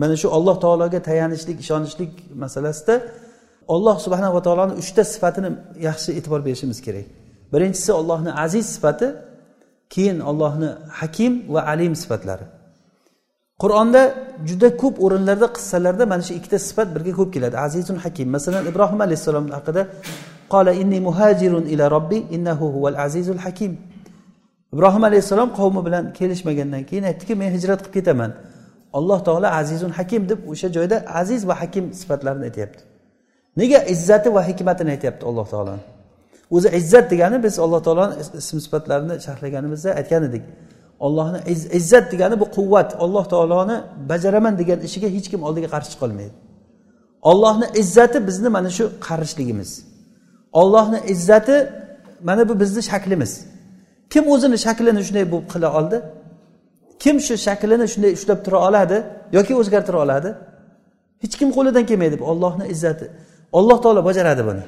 mana 0.00 0.14
shu 0.22 0.28
alloh 0.36 0.56
taologa 0.64 0.98
tayanishlik 1.08 1.56
ishonishlik 1.64 2.12
masalasida 2.42 2.94
olloh 3.74 3.96
subhanava 4.04 4.40
taoloni 4.46 4.74
uchta 4.82 5.02
sifatini 5.12 5.50
yaxshi 5.88 6.10
e'tibor 6.18 6.40
berishimiz 6.46 6.78
kerak. 6.86 7.06
Birinchisi 7.52 7.90
ollohni 8.00 8.30
aziz 8.44 8.66
sifati 8.74 9.08
keyin 9.94 10.18
ollohni 10.30 10.70
hakim 11.00 11.32
va 11.54 11.60
alim 11.72 11.94
sifatlari. 12.02 12.46
Qur'onda 13.62 14.02
juda 14.48 14.68
ko'p 14.82 14.96
o'rinlarda 15.04 15.46
qissalarda 15.56 16.04
mana 16.12 16.22
shu 16.26 16.32
ikkita 16.38 16.58
sifat 16.68 16.88
birga 16.94 17.12
ko'p 17.20 17.30
keladi. 17.34 17.56
Azizun 17.66 17.96
hakim. 18.04 18.28
Masalan 18.36 18.62
ibrohim 18.70 19.00
alayhissalom 19.06 19.46
haqida 19.56 19.82
qola 20.52 20.72
inni 20.82 20.98
muhajirun 21.08 21.64
ila 21.72 21.84
robbi 21.96 22.18
innahu 22.36 22.64
huval 22.74 22.96
azizul 23.06 23.40
hakim. 23.44 23.72
Ibrohim 24.74 25.02
alayhissalom 25.08 25.50
qavmi 25.58 25.80
bilan 25.86 26.04
kelishmagandan 26.18 26.82
keyin 26.88 27.04
aytdiki 27.10 27.34
men 27.40 27.50
hijrat 27.56 27.80
qilib 27.82 27.94
ketaman. 27.96 28.30
Alloh 28.98 29.20
taolo 29.26 29.48
azizun 29.60 29.92
hakim 29.98 30.22
deb 30.30 30.40
o'sha 30.52 30.68
joyda 30.76 30.96
aziz 31.20 31.40
va 31.48 31.54
hakim 31.60 31.84
sifatlarini 32.00 32.44
aytyapti. 32.48 32.82
Nega 33.60 33.78
izzati 33.94 34.28
va 34.36 34.42
hikmatini 34.48 34.90
aytyapti 34.96 35.22
alloh 35.30 35.46
taoloni 35.52 35.84
o'zi 36.56 36.68
izzat 36.80 37.06
degani 37.12 37.36
biz 37.46 37.54
alloh 37.64 37.80
taoloni 37.86 38.14
ism 38.42 38.58
sifatlarini 38.64 39.14
sharhlaganimizda 39.26 39.90
aytgan 40.00 40.22
edik. 40.28 40.44
Ollohni 41.06 41.38
izzat 41.78 42.06
degani 42.12 42.36
bu 42.42 42.46
quvvat 42.56 42.90
alloh 43.04 43.24
taoloni 43.32 43.76
bajaraman 44.10 44.54
degan 44.60 44.78
ishiga 44.88 45.08
hech 45.16 45.26
kim 45.32 45.40
oldiga 45.48 45.68
qarshi 45.74 45.90
chiqolmaydi 45.94 46.36
ollohni 47.30 47.66
izzati 47.82 48.18
bizni 48.28 48.48
mana 48.56 48.70
shu 48.76 48.84
qarishligimiz 49.06 49.70
ollohni 50.60 50.98
izzati 51.12 51.56
mana 52.22 52.48
bu 52.48 52.60
bizni 52.60 52.82
shaklimiz. 52.82 53.44
Kim 54.10 54.28
o'zini 54.28 54.58
shaklini 54.58 55.02
shunday 55.06 55.24
bo'lib 55.32 55.48
qila 55.52 55.68
oldi? 55.78 55.96
Kim 57.02 57.16
shu 57.26 57.34
shaklini 57.46 57.86
shunday 57.92 58.12
ushlab 58.18 58.38
tura 58.44 58.58
oladi 58.68 58.96
yoki 59.36 59.52
o'zgartira 59.60 59.98
oladi? 60.04 60.30
Hech 61.22 61.34
kim 61.40 61.48
qo'lidan 61.56 61.84
kelmaydi 61.90 62.16
bu 62.20 62.24
ollohni 62.32 62.64
izzati. 62.74 63.06
Alloh 63.58 63.78
taolo 63.84 64.00
bajaradi 64.08 64.42
buni. 64.48 64.62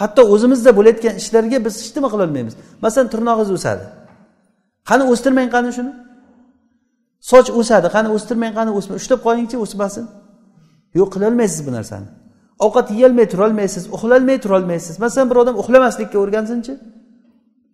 Hatto 0.00 0.22
o'zimizda 0.34 0.70
bo'layotgan 0.78 1.14
ishlarga 1.22 1.58
biz 1.66 1.74
hech 1.82 1.92
nima 1.96 2.08
qilolmaymiz 2.14 2.54
masalan 2.84 3.08
tirnog'ingiz 3.12 3.50
o'sadi. 3.58 3.84
Qani 4.88 5.04
o'stirmang 5.12 5.48
qani 5.54 5.70
shuni? 5.76 5.92
Soch 7.30 7.48
o'sadi. 7.60 7.86
Qani 7.96 8.08
o'stirmang 8.16 8.52
qani 8.58 8.70
o'sma. 8.78 8.92
Ushlab 9.00 9.20
qolingchi 9.26 9.56
o'smasin. 9.64 10.04
Yo'q 10.98 11.08
qilolmaysiz 11.14 11.60
bu 11.66 11.70
narsani. 11.78 12.08
Ovqat 12.64 12.86
yeyolmay 12.94 13.26
turolmaysiz 13.32 13.84
uxlolmay 13.96 14.38
turolmaysiz. 14.44 14.94
Masalan 15.04 15.26
bir 15.30 15.36
odam 15.42 15.56
uxlamaslikka 15.62 16.16
o'rgansinchi. 16.24 16.72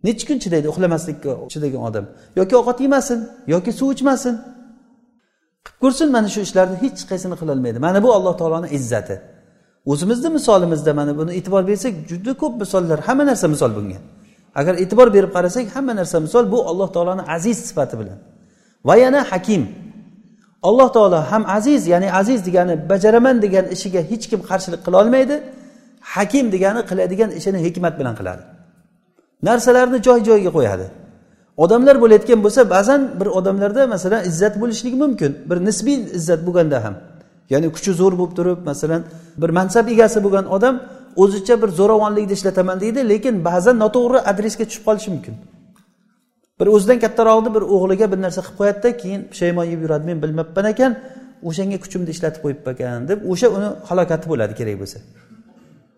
Nechi 0.07 0.25
kun 0.29 0.39
chidaydi 0.45 0.67
uxlamaslikka 0.73 1.31
chidagan 1.53 1.83
odam? 1.89 2.05
Yoki 2.41 2.55
ovqat 2.61 2.79
yemasin 2.87 3.19
yoki 3.55 3.73
suv 3.79 3.89
ichmasin? 3.97 4.35
Qilib 5.67 5.79
ko'rsin 5.83 6.09
mana 6.17 6.29
shu 6.35 6.41
ishlarni 6.47 6.77
hech 6.83 7.01
qaysini 7.11 7.37
qilolmaydi. 7.41 7.79
Mana 7.87 7.99
bu 8.05 8.09
alloh 8.17 8.35
taoloni 8.41 8.69
izzati. 8.79 9.17
O'zimizni 9.93 10.29
misolimizda 10.37 10.93
mana 11.01 11.13
buni 11.19 11.31
e'tibor 11.39 11.63
bersak 11.71 11.95
juda 12.11 12.33
ko'p 12.43 12.55
misollar 12.63 12.99
hamma 13.07 13.25
narsa 13.31 13.47
misol 13.55 13.71
bunga. 13.79 13.99
Agar 14.61 14.75
e'tibor 14.83 15.09
berib 15.17 15.31
qarasak 15.37 15.65
hamma 15.75 15.93
narsa 16.01 16.17
misol 16.27 16.45
bu 16.53 16.59
alloh 16.71 16.89
taoloni 16.95 17.23
aziz 17.37 17.59
sifati 17.69 17.95
bilan. 18.01 18.19
Va 18.89 18.95
yana 19.05 19.21
hakim. 19.31 19.63
Alloh 20.69 20.89
taolo 20.97 21.19
ham 21.31 21.45
aziz 21.59 21.81
ya'ni 21.93 22.09
aziz 22.21 22.41
degani 22.47 22.75
bajaraman 22.91 23.37
degan 23.45 23.67
ishiga 23.75 24.01
hech 24.11 24.25
kim 24.31 24.41
qarshilik 24.51 24.81
qilolmaydi. 24.87 25.37
Hakim 26.15 26.47
degani 26.55 26.81
qiladigan 26.91 27.31
ishini 27.39 27.59
hikmat 27.67 27.95
bilan 28.01 28.15
qiladi. 28.21 28.43
Narsalarni 29.49 29.99
joy 30.07 30.21
joyiga 30.29 30.51
qo'yadi. 30.57 30.87
Odamlar 31.65 31.97
bo'layotgan 32.03 32.41
bo'lsa 32.45 32.71
ba'zan 32.75 33.01
bir 33.21 33.29
odamlarda 33.39 33.87
masalan 33.95 34.21
izzat 34.31 34.55
bo'lishligi 34.63 34.97
mumkin. 35.05 35.31
Bir 35.51 35.59
nisbiy 35.69 35.99
izzat 36.19 36.41
bo'lganda 36.47 36.79
ham. 36.85 36.95
Ya'ni 37.53 37.69
kuchi 37.77 37.93
zo'r 38.01 38.15
bo'lib 38.21 38.35
turib 38.39 38.61
masalan 38.71 39.03
bir 39.43 39.51
mansab 39.59 39.87
egasi 39.95 40.19
bo'lgan 40.25 40.47
odam 40.57 40.75
o'zicha 41.23 41.55
bir 41.63 41.71
zo'ravonlikni 41.79 42.35
ishlataman 42.39 42.77
deydi 42.85 43.01
lekin 43.13 43.35
ba'zan 43.49 43.77
noto'g'ri 43.85 44.19
adresga 44.31 44.65
tushib 44.69 44.85
qolishi 44.89 45.11
mumkin. 45.15 45.35
Bir 46.61 46.67
o'zidan 46.75 46.99
kattaroqni 47.05 47.51
bir 47.57 47.63
o'g'liga 47.75 48.07
bir 48.13 48.19
narsa 48.25 48.41
qilib 48.47 48.59
qo'yadida 48.61 48.91
keyin 49.03 49.21
pushaymon 49.31 49.67
yeb 49.73 49.81
yuradi 49.85 50.05
men 50.11 50.19
bilmabman 50.25 50.67
ekan 50.73 50.93
o'shanga 51.49 51.79
kuchimni 51.85 52.11
ishlatib 52.15 52.41
qo'yibman 52.45 52.73
ekan 52.75 53.09
deb 53.11 53.19
o'sha 53.33 53.49
uni 53.57 53.69
halokati 53.89 54.27
bo'ladi 54.33 54.55
kerak 54.61 54.77
bo'lsa. 54.83 54.99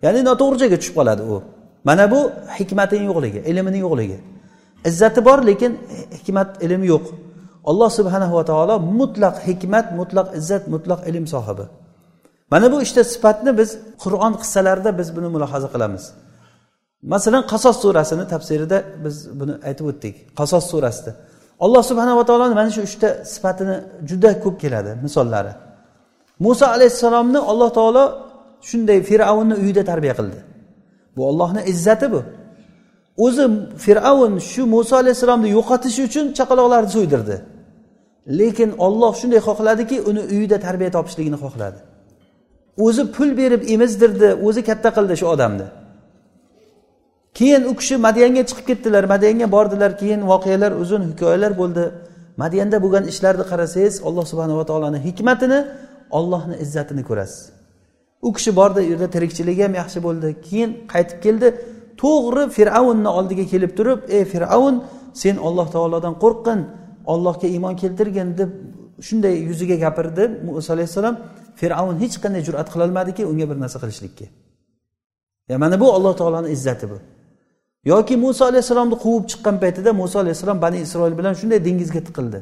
Ya'ni 0.04 0.20
noto'g'ri 0.28 0.56
joyga 0.62 0.76
tushib 0.80 0.94
qoladi 1.00 1.22
u. 1.34 1.36
mana 1.88 2.04
bu 2.12 2.20
hikmatini 2.58 3.04
yo'qligi 3.10 3.40
ilmini 3.50 3.78
yo'qligi. 3.84 4.18
Izzati 4.88 5.20
bor 5.28 5.38
lekin 5.50 5.72
hikmat 6.18 6.48
ilm 6.66 6.82
yo'q. 6.92 7.04
Alloh 7.70 7.90
subhanahu 7.98 8.34
va 8.38 8.44
taolo 8.50 8.74
mutlaq 9.00 9.36
hikmat 9.48 9.86
mutlaq 9.98 10.26
izzat 10.38 10.64
mutlaq 10.74 11.00
ilm 11.10 11.26
sohibi. 11.34 11.64
Mana 12.52 12.66
bu 12.72 12.76
ikkita 12.84 13.02
sifatni 13.14 13.50
biz 13.60 13.70
qur'on 14.02 14.32
qissalarida 14.42 14.90
biz 14.98 15.08
buni 15.16 15.28
mulohaza 15.34 15.68
qilamiz. 15.74 16.04
Masalan 17.12 17.42
qasos 17.52 17.76
surasini 17.82 18.24
tafsirida 18.32 18.78
biz 19.04 19.16
buni 19.40 19.54
aytib 19.68 19.86
o'tdik. 19.90 20.14
Qasos 20.38 20.64
surasida. 20.72 21.12
Alloh 21.64 21.82
subhanava 21.90 22.22
taoloni 22.28 22.54
mana 22.60 22.70
shu 22.76 22.80
uchta 22.88 23.08
sifatini 23.34 23.76
juda 24.08 24.30
ko'p 24.44 24.56
keladi 24.62 24.90
misollari. 25.06 25.52
Muso 26.44 26.66
alayhissalomni 26.76 27.40
alloh 27.50 27.70
taolo 27.78 28.04
shunday 28.68 28.98
fir'avnni 29.08 29.54
uyida 29.62 29.82
tarbiya 29.90 30.14
qildi. 30.18 30.38
Bu 31.16 31.20
ollohni 31.30 31.62
izzati 31.72 32.06
bu. 32.12 32.20
O'zi 33.26 33.44
fir'avn 33.84 34.34
shu 34.50 34.62
muso 34.74 34.94
alayhissalomni 35.02 35.48
yo'qotish 35.56 35.98
uchun 36.06 36.26
chaqaloqlarni 36.38 36.90
so'ydirdi. 36.96 37.36
Lekin 38.38 38.70
olloh 38.86 39.12
shunday 39.20 39.40
xohladiki 39.48 39.96
uni 40.10 40.22
uyida 40.34 40.58
tarbiya 40.66 40.90
topishligini 40.96 41.38
xohladi. 41.44 41.78
O'zi 42.86 43.02
pul 43.14 43.30
berib 43.40 43.62
emizdirdi 43.74 44.28
o'zi 44.46 44.60
katta 44.68 44.88
qildi 44.96 45.14
shu 45.20 45.26
odamni. 45.34 45.66
Keyin 47.38 47.62
u 47.70 47.72
kishi 47.80 47.94
madiyanga 48.06 48.42
chiqib 48.48 48.66
ketdilar. 48.70 49.04
Madiyanga 49.14 49.46
bordilar. 49.56 49.90
Keyin 50.00 50.20
voqealar 50.32 50.72
uzun 50.82 51.02
hikoyalar 51.10 51.52
bo'ldi. 51.60 51.84
Madiyanda 52.42 52.76
bo'lgan 52.84 53.04
ishlarni 53.12 53.44
qarasangiz 53.50 53.94
alloh 54.08 54.24
subhanava 54.30 54.64
taoloni 54.70 54.98
hikmatini 55.06 55.60
ollohni 56.18 56.56
izzatini 56.64 57.02
ko'rasiz. 57.08 57.53
U 58.28 58.32
kishi 58.36 58.50
bordi 58.58 58.78
u 58.84 58.86
yerda 58.92 59.08
tirikchiligi 59.14 59.62
ham 59.66 59.74
yaxshi 59.82 59.98
bo'ldi. 60.06 60.28
Keyin 60.46 60.70
qaytib 60.92 61.18
keldi. 61.26 61.48
To'g'ri 62.02 62.44
fir'avnni 62.56 63.10
oldiga 63.18 63.44
kelib 63.52 63.72
turib 63.78 64.00
ey 64.16 64.24
fir'avn 64.32 64.76
sen 65.22 65.36
olloh 65.46 65.66
taolodan 65.74 66.14
qo'rqqin 66.22 66.60
ollohga 67.12 67.46
iymon 67.54 67.74
keltirgin 67.82 68.28
deb 68.40 68.50
shunday 69.06 69.34
yuziga 69.48 69.76
gapirdi 69.84 70.22
muso 70.46 70.70
alayhissalom. 70.76 71.14
Fir'avn 71.60 71.96
hech 72.02 72.16
qanday 72.22 72.42
jur'at 72.48 72.68
qilolmadiki 72.74 73.22
unga 73.30 73.46
bir 73.50 73.56
narsa 73.64 73.78
qilishlikka. 73.82 74.26
Ya 75.50 75.56
mana 75.62 75.76
bu 75.82 75.86
alloh 75.96 76.12
taoloni 76.20 76.48
izzati 76.56 76.86
bu. 76.92 76.98
Yoki 77.92 78.14
muso 78.24 78.42
alayhissalomni 78.50 78.96
quvib 79.04 79.24
chiqqan 79.30 79.56
paytida 79.62 79.90
muso 80.00 80.16
alayhissalom 80.22 80.58
bani 80.64 80.78
isroil 80.86 81.14
bilan 81.18 81.34
shunday 81.40 81.58
dengizga 81.66 82.00
tiqildi. 82.08 82.38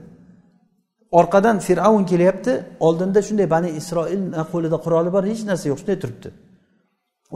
Orqadan 1.19 1.57
fir'avn 1.67 2.05
kelyapti 2.11 2.53
oldinda 2.87 3.21
shunday 3.29 3.47
bani 3.55 3.71
isroil 3.81 4.23
qo'lida 4.53 4.77
quroli 4.85 5.11
bor 5.17 5.25
hech 5.31 5.43
narsa 5.51 5.65
yo'q 5.71 5.79
shunday 5.83 5.99
turibdi. 6.03 6.29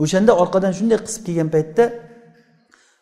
O'shanda 0.03 0.31
orqadan 0.43 0.73
shunday 0.79 0.97
qisib 1.05 1.21
kelgan 1.27 1.49
paytda 1.55 1.83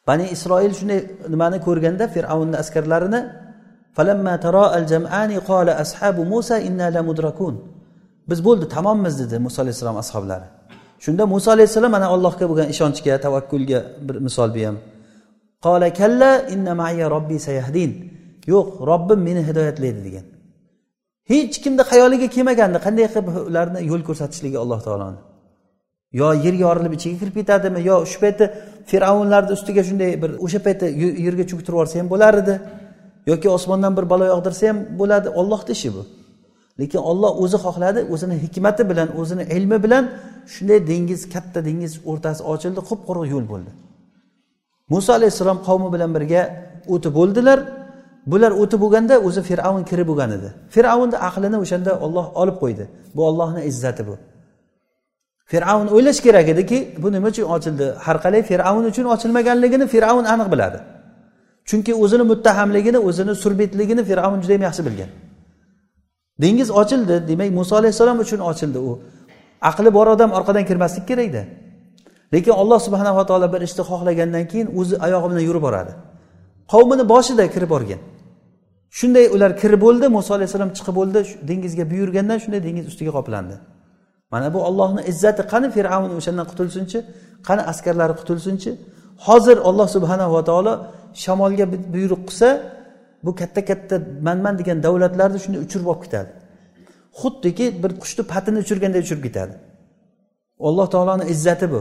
bani 0.10 0.26
isroil 0.36 0.74
shunday 0.80 1.00
nimani 1.34 1.58
ko'rganda 1.68 2.06
fir'avnni 2.16 2.56
askarlarini 2.64 3.22
biz 8.30 8.40
bo'ldi 8.48 8.66
tamommiz 8.76 9.14
dedi 9.22 9.36
muso 9.46 9.58
alayhissalom 9.64 9.98
ashoblari 10.04 10.48
shunda 11.06 11.24
muso 11.34 11.50
alayhissalom 11.56 11.92
mana 11.98 12.08
allohga 12.16 12.46
bo'lgan 12.50 12.68
ishonchga 12.74 13.14
tavakkulga 13.26 13.80
bir 14.08 14.16
misol 14.28 14.50
bu 14.56 14.62
ham 14.68 14.78
qola 15.66 15.90
kalla 16.00 16.32
inna 16.54 16.74
maya 16.82 17.06
robbi 17.16 17.38
sayahdin. 17.48 17.92
Yo'q 18.54 18.68
robbim 18.90 19.20
meni 19.28 19.42
hidoyatlaydi 19.48 20.02
degan. 20.08 20.26
Hech 21.32 21.56
kimni 21.64 21.84
xayoliga 21.92 22.28
kelmagandi 22.36 22.78
qanday 22.86 23.08
qilib 23.14 23.28
ularni 23.50 23.80
yo'l 23.92 24.02
ko'rsatishligi 24.08 24.58
alloh 24.64 24.80
taoloni. 24.88 25.20
Yo 26.20 26.28
yer 26.46 26.56
yorilib 26.66 26.94
ichiga 26.98 27.18
kirib 27.22 27.36
ketadimi 27.40 27.80
yo 27.90 27.96
shu 28.12 28.18
paytda 28.24 28.46
fir'avnlarni 28.90 29.52
ustiga 29.58 29.84
shunday 29.90 30.12
bir 30.24 30.32
o'sha 30.46 30.60
paytda 30.68 30.86
yerga 31.26 31.46
cho'ktirib 31.52 31.76
yuborsa 31.76 31.96
ham 32.02 32.08
bo'lar 32.14 32.34
edi 32.42 32.54
yoki 33.32 33.48
osmondan 33.58 33.94
bir 33.98 34.06
balo 34.12 34.26
yog'dirsa 34.34 34.64
ham 34.70 34.78
bo'ladi. 35.00 35.28
Ollohni 35.40 35.72
ishi 35.78 35.90
bu. 35.96 36.04
Lekin 36.80 37.02
olloh 37.12 37.32
o'zi 37.44 37.58
xohladi 37.66 38.02
o'zini 38.14 38.36
hikmati 38.44 38.84
bilan 38.92 39.10
o'zini 39.22 39.44
ilmi 39.58 39.78
bilan 39.86 40.04
shunday 40.54 40.80
dengiz 40.92 41.22
katta 41.34 41.60
dengiz 41.68 41.94
o'rtasi 42.12 42.42
ochildi 42.54 42.82
qup 42.90 43.02
quruq 43.08 43.26
yo'l 43.34 43.46
bo'ldi. 43.54 43.72
Muso 44.92 45.12
alayhissalom 45.18 45.60
qavmi 45.68 45.90
bilan 45.96 46.12
birga 46.16 46.42
o'tib 46.94 47.14
bo'ldilar 47.20 47.60
bular 48.32 48.52
o'tib 48.62 48.80
bo'lganda 48.84 49.16
o'zi 49.28 49.42
fir'avn 49.50 49.84
kirib 49.90 50.08
bo'lgan 50.12 50.32
edi. 50.38 50.50
Fir'avnni 50.76 51.18
aqlini 51.28 51.58
o'shanda 51.64 51.92
olloh 52.06 52.26
olib 52.42 52.58
qo'ydi. 52.64 52.86
Bu 53.16 53.22
ollohni 53.30 53.62
izzati 53.72 54.04
bu. 54.10 54.16
Fir'avn 55.52 55.88
o'ylash 55.96 56.20
kerak 56.26 56.48
ediki 56.54 56.78
bu 57.04 57.08
nima 57.16 57.28
uchun 57.34 57.46
ochildi? 57.56 57.86
Har 58.06 58.18
qalay 58.24 58.42
fir'avn 58.52 58.84
uchun 58.92 59.06
ochilmaganligini 59.14 59.86
fir'avn 59.94 60.26
aniq 60.34 60.48
biladi. 60.54 60.80
Chunki 61.70 61.94
o'zini 62.04 62.24
muttahamligini 62.32 63.00
o'zini 63.10 63.34
surbetligini 63.44 64.04
fir'avn 64.10 64.40
judayam 64.44 64.64
yaxshi 64.68 64.82
bilgan. 64.88 65.10
Dengiz 66.44 66.70
ochildi 66.82 67.16
demak 67.30 67.50
muso 67.60 67.74
alayhissalom 67.80 68.18
uchun 68.26 68.40
ochildi 68.50 68.80
u. 68.90 68.92
Aqli 69.70 69.90
bor 69.98 70.08
odam 70.16 70.32
orqadan 70.38 70.64
kirmaslik 70.70 71.06
kerakda 71.10 71.44
lekin 72.34 72.54
alloh 72.62 72.80
subhanava 72.88 73.24
taolo 73.30 73.48
bir 73.54 73.62
ishni 73.68 73.84
xohlagandan 73.90 74.44
keyin 74.52 74.68
o'zi 74.80 74.96
oyog'i 75.06 75.28
bilan 75.32 75.44
yurib 75.50 75.64
boradi. 75.68 75.92
Qavmini 76.74 77.04
boshida 77.14 77.46
kirib 77.54 77.70
borgan. 77.76 78.02
Shunday 79.00 79.26
ular 79.36 79.52
kirib 79.62 79.82
bo'ldi 79.86 80.06
muso 80.18 80.32
alayhissalom 80.38 80.72
chiqib 80.78 80.96
bo'ldi 81.00 81.20
dengizga 81.50 81.86
buyurgandan 81.92 82.38
shunday 82.44 82.62
dengiz 82.68 82.86
ustiga 82.92 83.12
qoplandi. 83.18 83.56
Mana 84.34 84.48
bu 84.54 84.60
ollohni 84.70 85.02
izzati 85.12 85.42
qani 85.52 85.68
fir'avn 85.76 86.12
o'shandan 86.20 86.46
qutulsinchi 86.52 86.98
qani 87.48 87.62
askarlari 87.72 88.14
qutulsinchi? 88.22 88.72
Hozir 89.26 89.58
olloh 89.70 89.88
subhanava 89.96 90.42
taolo 90.50 90.74
shamolga 91.24 91.66
buyruq 91.96 92.22
qilsa 92.30 92.50
bu 93.26 93.32
katta 93.40 93.62
katta 93.70 93.96
manman 94.28 94.54
degan 94.60 94.78
davlatlarni 94.86 95.40
shunday 95.44 95.60
uchirib 95.66 95.88
olib 95.92 96.02
ketadi. 96.06 96.30
Xuddiki 97.20 97.66
bir 97.84 97.92
qushni 98.02 98.24
patini 98.34 98.58
uchirganday 98.64 99.02
uchirib 99.06 99.24
ketadi. 99.28 99.54
Alloh 100.68 100.88
taoloni 100.94 101.26
izzati 101.34 101.68
bu. 101.74 101.80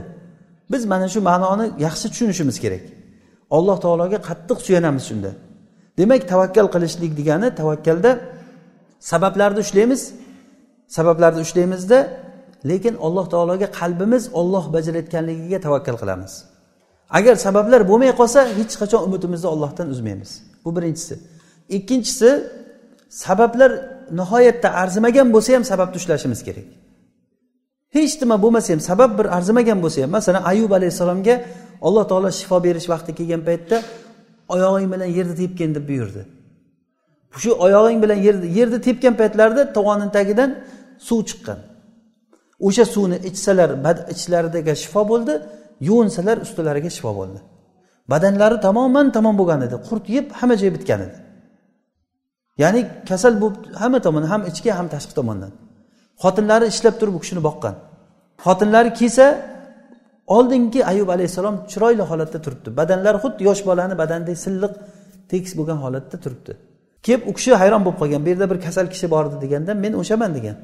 Biz 0.73 0.83
mana 0.93 1.07
shu 1.15 1.21
ma'noni 1.31 1.67
yaxshi 1.87 2.07
tushunishimiz 2.13 2.57
kerak. 2.65 2.85
Alloh 3.57 3.77
taologa 3.85 4.19
qattiq 4.29 4.59
suyanamiz 4.67 5.05
shunda. 5.11 5.31
Demak 5.99 6.23
tavakkal 6.33 6.67
qilishlik 6.75 7.13
degani 7.21 7.49
tavakkalda 7.61 8.11
sabablarni 9.11 9.61
ushlaymiz. 9.67 10.03
Sabablarni 10.97 11.41
ushlaymizda 11.47 11.99
lekin 12.71 12.95
alloh 13.07 13.27
taologa 13.35 13.69
qalbimiz 13.81 14.25
olloh 14.41 14.65
bajarayotganligiga 14.75 15.59
tavakkal 15.67 15.97
qilamiz. 16.03 16.33
Agar 17.19 17.35
sabablar 17.47 17.81
bo'lmay 17.91 18.13
qolsa 18.21 18.41
hech 18.59 18.75
qachon 18.81 19.01
umidimizni 19.07 19.49
ollohdan 19.55 19.87
uzmaymiz. 19.95 20.31
Bu 20.65 20.71
birinchisi. 20.77 21.15
Ikkinchisi 21.77 22.31
sabablar 23.25 23.71
nihoyatda 24.19 24.69
arzimagan 24.83 25.29
bo'lsa 25.35 25.51
ham 25.57 25.65
sababni 25.73 25.97
ushlashimiz 26.01 26.41
kerak. 26.49 26.69
Hech 27.97 28.15
nima 28.23 28.37
bo'lmasa 28.45 28.69
ham 28.75 28.81
sabab 28.91 29.11
bir 29.19 29.27
arzimagan 29.37 29.79
bo'lsa 29.85 29.99
ham 30.05 30.11
masalan 30.19 30.43
ayub 30.53 30.73
alayhissalomga 30.79 31.35
alloh 31.87 32.05
taolo 32.11 32.31
shifo 32.41 32.57
berish 32.67 32.89
vaqti 32.93 33.11
kelgan 33.19 33.43
paytda 33.49 33.77
oyog'ing 34.49 34.93
bilan 34.95 35.11
yerni 35.19 35.35
tepgin 35.43 35.75
deb 35.75 35.89
buyurdi. 35.89 36.23
Shu 37.43 37.51
oyog'ing 37.67 38.03
bilan 38.05 38.19
yerni 38.27 38.47
yerni 38.59 38.81
tepgan 38.81 39.15
paytlarida 39.21 39.73
tovonni 39.77 40.09
tagidan 40.17 40.51
suv 41.09 41.21
chiqqan. 41.29 41.59
O'sha 42.67 42.85
suvni 42.95 43.19
ichsalar 43.29 43.71
ichlaridagi 44.15 44.75
shifo 44.83 45.03
bo'ldi 45.13 45.35
yuvinsalar 45.89 46.37
ustilariga 46.47 46.91
shifo 46.97 47.13
bo'ldi. 47.19 47.39
Badanlari 48.13 48.57
tamoman 48.67 49.07
tamom 49.17 49.35
bo'lgan 49.41 49.61
edi 49.67 49.77
qurt 49.89 50.05
yeb 50.17 50.27
hamma 50.39 50.55
joyi 50.61 50.73
bitgan 50.77 51.01
edi. 51.07 51.17
Ya'ni 52.63 52.81
kasal 53.09 53.35
bo'lib 53.43 53.57
hamma 53.83 53.99
tomon 54.07 54.25
ham 54.33 54.43
ichki 54.51 54.71
ham 54.79 54.87
tashqi 54.95 55.15
tomondan. 55.19 55.53
Xotinlari 56.23 56.67
ishlab 56.73 56.95
turib 57.01 57.15
u 57.19 57.21
kishini 57.25 57.43
boqqan. 57.49 57.75
Xotinlari 58.47 58.91
kelsa 59.01 59.27
oldingi 60.27 60.85
ayub 60.85 61.09
alayhissalom 61.09 61.57
chiroyli 61.71 62.03
holatda 62.11 62.39
turibdi. 62.45 62.69
Badanlari 62.77 63.19
xuddi 63.25 63.43
yosh 63.49 63.63
bolani 63.69 63.95
badanidek 64.03 64.39
silliq 64.45 64.73
tekis 65.31 65.53
bo'lgan 65.59 65.79
holatda 65.85 66.17
turibdi. 66.25 66.53
Kelib 67.05 67.23
u 67.31 67.33
kishi 67.39 67.53
hayron 67.63 67.83
bo'lib 67.85 67.99
qolgan. 68.03 68.21
Bu 68.25 68.29
yerda 68.33 68.47
bir 68.53 68.59
kasal 68.67 68.87
kishi 68.95 69.07
bor 69.15 69.25
edi 69.29 69.37
deganda 69.45 69.73
men 69.85 69.93
o'shaman 70.01 70.31
degan. 70.39 70.57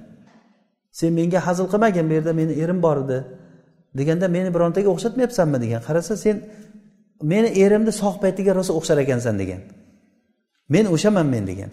Sen 0.99 1.11
menga 1.19 1.41
hazil 1.47 1.67
qilmagin 1.73 2.05
bu 2.11 2.13
yerda 2.19 2.33
meni 2.41 2.53
erim 2.63 2.79
bor 2.87 2.97
edi 3.05 3.19
deganda 3.99 4.27
meni 4.37 4.49
birontaga 4.55 4.89
o'xshatmayapsanmi 4.95 5.59
degan. 5.65 5.81
Qarasa 5.89 6.15
sen 6.25 6.37
meni 7.33 7.49
erimni 7.65 7.93
sog' 8.01 8.19
paytiga 8.25 8.53
rosa 8.59 8.73
o'xshar 8.79 8.99
ekansan 9.05 9.35
degan. 9.43 9.61
Men 10.75 10.85
o'shaman 10.95 11.27
men 11.35 11.45
degan. 11.51 11.71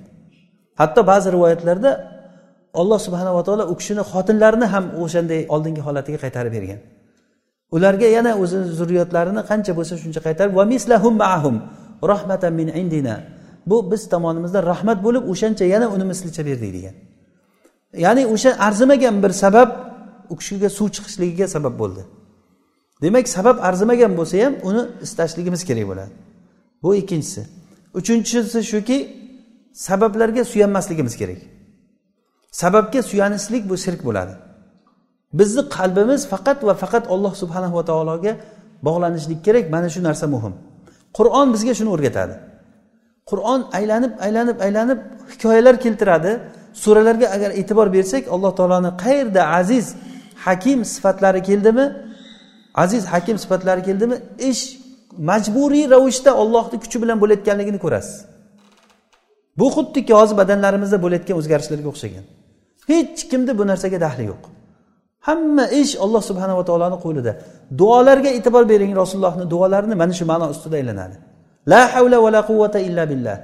Hatto 0.81 1.01
ba'zi 1.11 1.27
rivoyatlarda 1.35 1.91
alloh 2.81 2.99
subhanava 3.05 3.41
taolo 3.47 3.63
u 3.71 3.75
kishini 3.79 4.03
xotinlarini 4.11 4.67
ham 4.73 4.85
o'shanday 5.03 5.41
oldingi 5.55 5.81
holatiga 5.87 6.17
qaytarib 6.23 6.53
bergan. 6.57 6.79
Ularga 7.75 8.07
yana 8.17 8.31
o'zini 8.43 8.65
zurriyotlarini 8.79 9.41
qancha 9.49 9.71
bo'lsa 9.77 9.93
shuncha 10.03 10.21
qaytarib 10.27 10.53
va 10.59 10.63
mislahum 10.73 11.13
maahum 11.23 11.55
rahmatan 12.11 12.53
min 12.59 12.67
indina. 12.81 13.15
Bu 13.69 13.77
biz 13.91 14.01
tomonimizdan 14.13 14.63
rahmat 14.71 14.99
bo'lib 15.05 15.23
o'shancha 15.31 15.65
yana 15.73 15.87
uni 15.95 16.05
mislicha 16.11 16.41
berdik 16.49 16.71
degan 16.77 16.95
ya'ni 18.05 18.23
o'sha 18.33 18.51
arzimagan 18.67 19.23
bir 19.23 19.29
sabab 19.43 19.69
u 20.29 20.35
kishiga 20.39 20.69
suv 20.77 20.87
chiqishligiga 20.95 21.47
sabab 21.55 21.79
bo'ldi. 21.81 22.03
Demak 23.01 23.25
sabab 23.37 23.57
arzimagan 23.67 24.11
bo'lsa 24.19 24.35
ham 24.45 24.53
uni 24.69 24.83
istashligimiz 25.05 25.61
kerak 25.69 25.85
bo'ladi. 25.91 26.11
Bu 26.83 26.95
ikkinchisi. 27.01 27.41
Uchinchisi 27.99 28.59
shuki 28.71 28.97
sabablarga 29.73 30.43
suyanmasligimiz 30.51 31.15
kerak. 31.21 31.37
Sababga 32.51 33.01
suyanishlik 33.03 33.69
bu 33.69 33.75
shirk 33.77 34.01
bo'ladi. 34.07 34.33
Bizni 35.33 35.63
qalbimiz 35.77 36.21
faqat 36.31 36.63
va 36.67 36.73
faqat 36.83 37.03
alloh 37.13 37.33
subhanahu 37.41 37.75
va 37.79 37.83
taologa 37.89 38.33
bog'lanishlik 38.87 39.39
kerak. 39.45 39.65
Mana 39.75 39.89
shu 39.89 40.03
narsa 40.03 40.27
muhim. 40.35 40.53
Qur'on 41.17 41.47
bizga 41.55 41.73
shuni 41.79 41.89
o'rgatadi. 41.95 42.35
Qur'on 43.29 43.61
aylanib 43.77 44.13
aylanib 44.25 44.57
aylanib 44.65 44.99
hikoyalar 45.33 45.75
keltiradi. 45.83 46.31
Suralarga 46.83 47.27
agar 47.35 47.51
e'tibor 47.59 47.87
bersak 47.95 48.23
alloh 48.35 48.51
taoloni 48.59 48.91
qayerda 49.03 49.41
aziz 49.59 49.85
hakim 50.45 50.79
sifatlari 50.93 51.41
keldimi? 51.49 51.85
Aziz 52.83 53.03
hakim 53.13 53.37
sifatlari 53.43 53.81
keldimi? 53.83 54.15
Ish 54.49 54.63
majburiy 55.29 55.85
ravishda 55.93 56.31
ollohni 56.41 56.77
kuchi 56.83 56.97
bilan 57.03 57.17
bo'layotganligini 57.23 57.79
ko'rasiz. 57.85 58.15
Bu 59.59 59.67
xuddiki 59.75 60.13
hozir 60.19 60.35
badanlarimizda 60.41 60.97
bo'layotgan 61.05 61.35
o'zgarishlarga 61.39 61.89
o'xshagan. 61.93 62.25
Hech 62.91 63.21
kimni 63.31 63.53
bu 63.59 63.63
narsaga 63.71 63.97
daxli 64.05 64.23
yo'q. 64.31 64.43
Hamma 65.27 65.65
ish 65.81 65.93
alloh 66.05 66.21
subhanava 66.29 66.63
taoloni 66.69 66.97
qo'lida. 67.05 67.31
Duolarga 67.79 68.29
e'tibor 68.37 68.63
bering 68.71 68.91
rasulullohni 69.01 69.45
duolarini 69.53 69.95
mana 70.01 70.13
shu 70.19 70.25
ma'no 70.31 70.45
ustida 70.53 70.75
aylanadi. 70.81 71.15
La 71.71 71.81
havla 71.93 72.17
va 72.23 72.29
la 72.35 72.41
quvvata 72.49 72.79
illa 72.87 73.03
billah. 73.11 73.37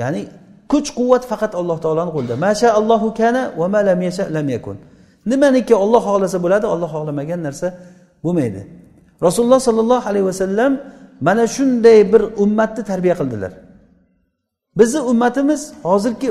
Ya'ni 0.00 0.22
kuch 0.72 0.88
quvvat 0.98 1.22
faqat 1.30 1.52
alloh 1.60 1.76
taoloni 1.84 2.10
qo'lida. 2.16 2.34
Masha 2.46 2.68
allohu 2.80 3.08
kana 3.20 3.42
va 3.60 3.66
ma 3.74 3.80
lam 3.88 4.00
yasha 4.08 4.24
lam 4.36 4.46
yakun. 4.56 4.76
Nimaniki 5.30 5.74
olloh 5.84 6.02
xohlasa 6.08 6.38
bo'ladi 6.44 6.66
olloh 6.74 6.88
xohlamagan 6.94 7.40
narsa 7.46 7.68
bo'lmaydi. 8.24 8.62
Rasululloh 9.26 9.60
sollallohu 9.68 10.04
alayhi 10.10 10.26
vasallam 10.30 10.72
mana 11.26 11.44
shunday 11.56 11.98
bir 12.12 12.22
ummatni 12.44 12.82
tarbiya 12.90 13.14
qildilar. 13.20 13.52
Bizni 14.78 15.00
ummatimiz 15.10 15.60
hozirgi 15.90 16.28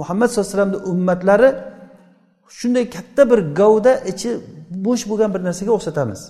muhammad 0.00 0.28
sallallohu 0.28 0.48
alayhi 0.48 0.58
vasallamni 0.58 0.80
ummatlari 0.92 1.48
shunday 2.58 2.84
katta 2.96 3.22
bir 3.30 3.40
gavda 3.60 3.92
ichi 4.12 4.30
bo'sh 4.86 5.04
bo'lgan 5.10 5.30
bir 5.34 5.40
narsaga 5.48 5.72
o'xshatamiz. 5.78 6.20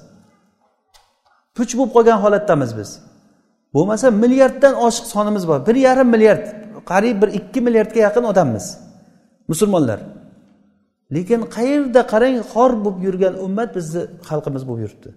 Puch 1.56 1.72
bo'lib 1.78 1.92
qolgan 1.96 2.18
holatdamiz 2.24 2.70
biz. 2.80 2.90
Bo'lmasa 3.74 4.06
milliarddan 4.22 4.74
oshiq 4.86 5.06
sonimiz 5.14 5.44
bor. 5.50 5.58
Bir 5.68 5.76
yarim 5.86 6.08
milliard 6.14 6.44
qariyb 6.90 7.16
bir 7.22 7.30
ikki 7.38 7.60
milliardga 7.66 8.00
yaqin 8.06 8.24
odammiz. 8.32 8.66
Musulmonlar. 9.50 10.00
Lekin 11.14 11.40
qayerda 11.56 12.00
qarang 12.12 12.36
xor 12.52 12.70
bo'lib 12.84 12.98
yurgan 13.06 13.34
ummat 13.46 13.70
bizni 13.76 14.02
xalqimiz 14.28 14.62
bo'lib 14.68 14.82
yuribdi. 14.86 15.10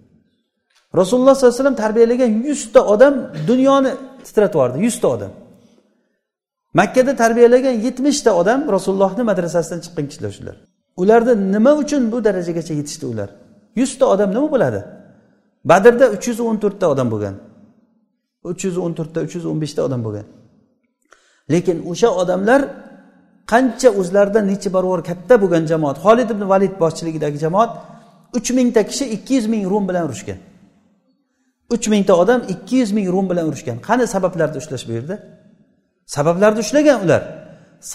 Rasululloh 0.99 1.35
sollallohu 1.35 1.53
alayhi 1.53 1.61
vasallam 1.61 1.79
tarbiyalagan 1.83 2.31
yuzta 2.47 2.81
odam 2.93 3.13
dunyoni 3.49 3.91
titratib 4.25 4.55
yubordi 4.55 4.77
yuzta 4.87 5.07
odam. 5.15 5.31
Makkada 6.79 7.13
tarbiyalagan 7.21 7.75
yetmishta 7.85 8.31
odam 8.41 8.59
rasulullohni 8.75 9.23
madrasasidan 9.31 9.79
chiqqan 9.85 10.05
kishilar 10.09 10.31
shular. 10.37 10.55
Ularni 11.01 11.33
nima 11.53 11.71
uchun 11.81 12.11
bu 12.11 12.17
darajagacha 12.23 12.73
yetishdi 12.79 13.05
ular? 13.13 13.29
Yuzta 13.75 14.05
odam 14.13 14.29
nima 14.35 14.47
bo'ladi? 14.53 14.79
Badrda 15.69 16.05
uch 16.15 16.25
yuz 16.29 16.39
o'n 16.47 16.57
to'rtta 16.63 16.85
odam 16.93 17.07
bo'lgan. 17.13 17.35
uch 18.51 18.61
yuz 18.65 18.77
o'n 18.77 18.93
to'rtta 18.97 19.19
uch 19.25 19.33
yuz 19.37 19.45
o'n 19.51 19.57
beshta 19.63 19.81
odam 19.87 20.01
bo'lgan. 20.05 20.25
Lekin 21.53 21.77
o'sha 21.91 22.09
odamlar 22.21 22.61
qancha 23.51 23.89
o'zlaridan 23.99 24.45
necha 24.51 24.69
barobar 24.75 25.01
katta 25.09 25.35
bo'lgan 25.43 25.63
jamoat. 25.71 25.97
Xolid 26.05 26.29
ibn 26.35 26.43
valid 26.53 26.73
boshchiligidagi 26.83 27.37
jamoat 27.45 27.71
uch 28.37 28.49
mingta 28.57 28.81
kishi 28.89 29.05
ikki 29.15 29.33
yuz 29.37 29.47
ming 29.53 29.63
rum 29.71 29.83
bilan 29.89 30.03
urushgan. 30.07 30.39
uch 31.75 31.85
mingta 31.93 32.13
odam 32.23 32.41
ikki 32.53 32.75
yuz 32.81 32.91
ming 32.97 33.07
rum 33.15 33.25
bilan 33.31 33.45
urushgan. 33.49 33.77
Qani 33.87 34.05
sabablarni 34.15 34.57
ushlash 34.63 34.87
bu 34.87 34.91
yerda? 34.97 35.15
Sabablarni 36.15 36.59
ushlagan 36.65 36.97
ular. 37.05 37.21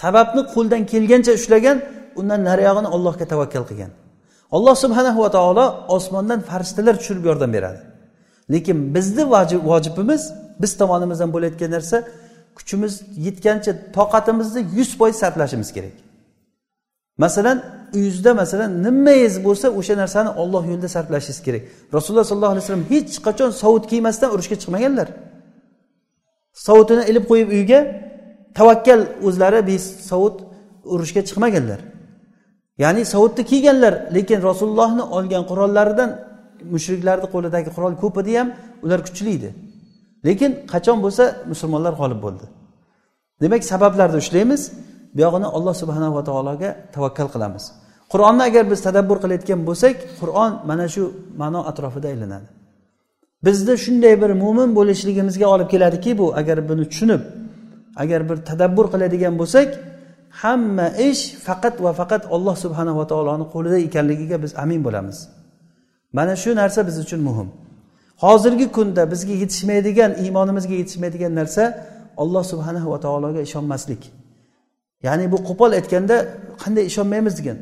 Sababni 0.01 0.41
qo'ldan 0.53 0.81
kelgancha 0.91 1.31
ushlagan 1.39 1.77
undan 2.19 2.41
nariyog'ini 2.49 2.89
allohga 2.95 3.25
tavakkal 3.33 3.63
qilgan. 3.69 3.91
Alloh 4.55 4.75
subhanahu 4.83 5.19
va 5.25 5.29
taolo 5.37 5.65
osmondan 5.95 6.39
farishtalar 6.49 6.95
tushirib 6.99 7.25
yordam 7.29 7.51
beradi. 7.53 7.79
Lekin 8.53 8.77
bizni 8.95 9.23
vojibimiz 9.71 10.23
biz 10.61 10.71
tomonimizdan 10.81 11.29
bo'layotgan 11.35 11.71
narsa 11.75 11.97
kuchimiz 12.57 12.93
yetgancha 13.25 13.71
toqatimizni 13.97 14.61
yuz 14.77 14.89
foiz 14.97 15.15
sarflashimiz 15.15 15.69
kerak. 15.75 15.95
Masalan 17.17 17.57
uyingizda 17.95 18.33
masalan 18.33 18.71
nimangiz 18.83 19.35
bo'lsa 19.45 19.67
o'sha 19.79 19.95
narsani 20.03 20.29
olloh 20.41 20.63
yo'lida 20.71 20.89
sarflashingiz 20.95 21.39
kerak. 21.47 21.63
Rasululloh 21.95 22.25
sollallohu 22.29 22.53
alayhi 22.53 22.65
vasallam 22.65 22.85
hech 22.93 23.13
qachon 23.27 23.49
sovut 23.61 23.85
kiymasdan 23.91 24.29
urushga 24.35 24.55
chiqmaganlar. 24.61 25.07
Sovutini 26.67 27.03
ilib 27.11 27.25
qo'yib 27.31 27.49
uyga 27.57 27.79
tavakkal 28.57 29.01
o'zlari 29.27 29.59
besovut 29.69 30.35
urushga 30.93 31.21
chiqmaganlar. 31.29 31.79
Ya'ni 32.83 33.01
sovutni 33.13 33.43
kiyganlar 33.51 33.93
lekin 34.15 34.39
rasulullohni 34.49 35.03
olgan 35.17 35.43
qurollaridan 35.49 36.09
mushriklarni 36.73 37.27
qo'lidagi 37.33 37.69
qurol 37.75 37.93
ko'p 38.03 38.15
edi 38.21 38.31
ham 38.39 38.47
ular 38.85 38.99
kuchli 39.07 39.31
edi. 39.39 39.49
Lekin 40.27 40.51
qachon 40.73 40.97
bo'lsa 41.05 41.23
musulmonlar 41.51 41.93
g'olib 41.99 42.19
bo'ldi. 42.25 42.45
Demak 43.41 43.61
sabablarni 43.71 44.17
ushlaymiz. 44.23 44.61
Buyog'ini 45.17 45.47
alloh 45.57 45.73
subhanava 45.81 46.21
taologa 46.29 46.69
tavakkal 46.95 47.27
qilamiz. 47.33 47.63
Qur'onni 48.11 48.43
agar 48.49 48.63
biz 48.71 48.79
tadabbur 48.87 49.17
qilayotgan 49.23 49.59
bo'lsak 49.69 49.95
qur'on 50.19 50.51
mana 50.69 50.85
shu 50.93 51.03
ma'no 51.41 51.61
atrofida 51.71 52.07
aylanadi. 52.13 52.47
Bizni 53.45 53.75
shunday 53.85 54.13
bir 54.21 54.31
mo'min 54.43 54.69
bo'lishligimizga 54.77 55.47
olib 55.53 55.69
keladiki 55.73 56.11
bu 56.19 56.27
agar 56.39 56.57
buni 56.69 56.83
tushunib 56.91 57.21
agar 58.03 58.21
bir 58.29 58.37
tadabbur 58.49 58.85
qiladigan 58.93 59.33
bo'lsak 59.41 59.69
hamma 60.41 60.87
ish 61.09 61.35
faqat 61.47 61.75
va 61.85 61.91
faqat 61.99 62.23
alloh 62.35 62.55
subhanava 62.63 63.03
taoloni 63.11 63.45
qo'lida 63.53 63.77
ekanligiga 63.87 64.37
biz 64.43 64.51
amin 64.63 64.81
bo'lamiz. 64.87 65.17
Mana 66.17 66.35
shu 66.35 66.55
narsa 66.61 66.87
biz 66.87 66.95
uchun 67.03 67.21
muhim. 67.29 67.49
Hozirgi 68.23 68.67
kunda 68.77 69.11
bizga 69.11 69.33
yetishmaydigan 69.43 70.11
iymonimizga 70.23 70.75
yetishmaydigan 70.81 71.33
narsa 71.39 71.63
olloh 72.17 72.43
subhanahu 72.51 72.87
va 72.93 72.99
taologa 73.05 73.41
ishonmaslik. 73.47 74.01
Ya'ni 75.05 75.25
bu 75.31 75.37
qo'pol 75.49 75.71
aytganda 75.79 76.15
qanday 76.63 76.83
ishonmaymiz? 76.91 77.33
degan 77.39 77.57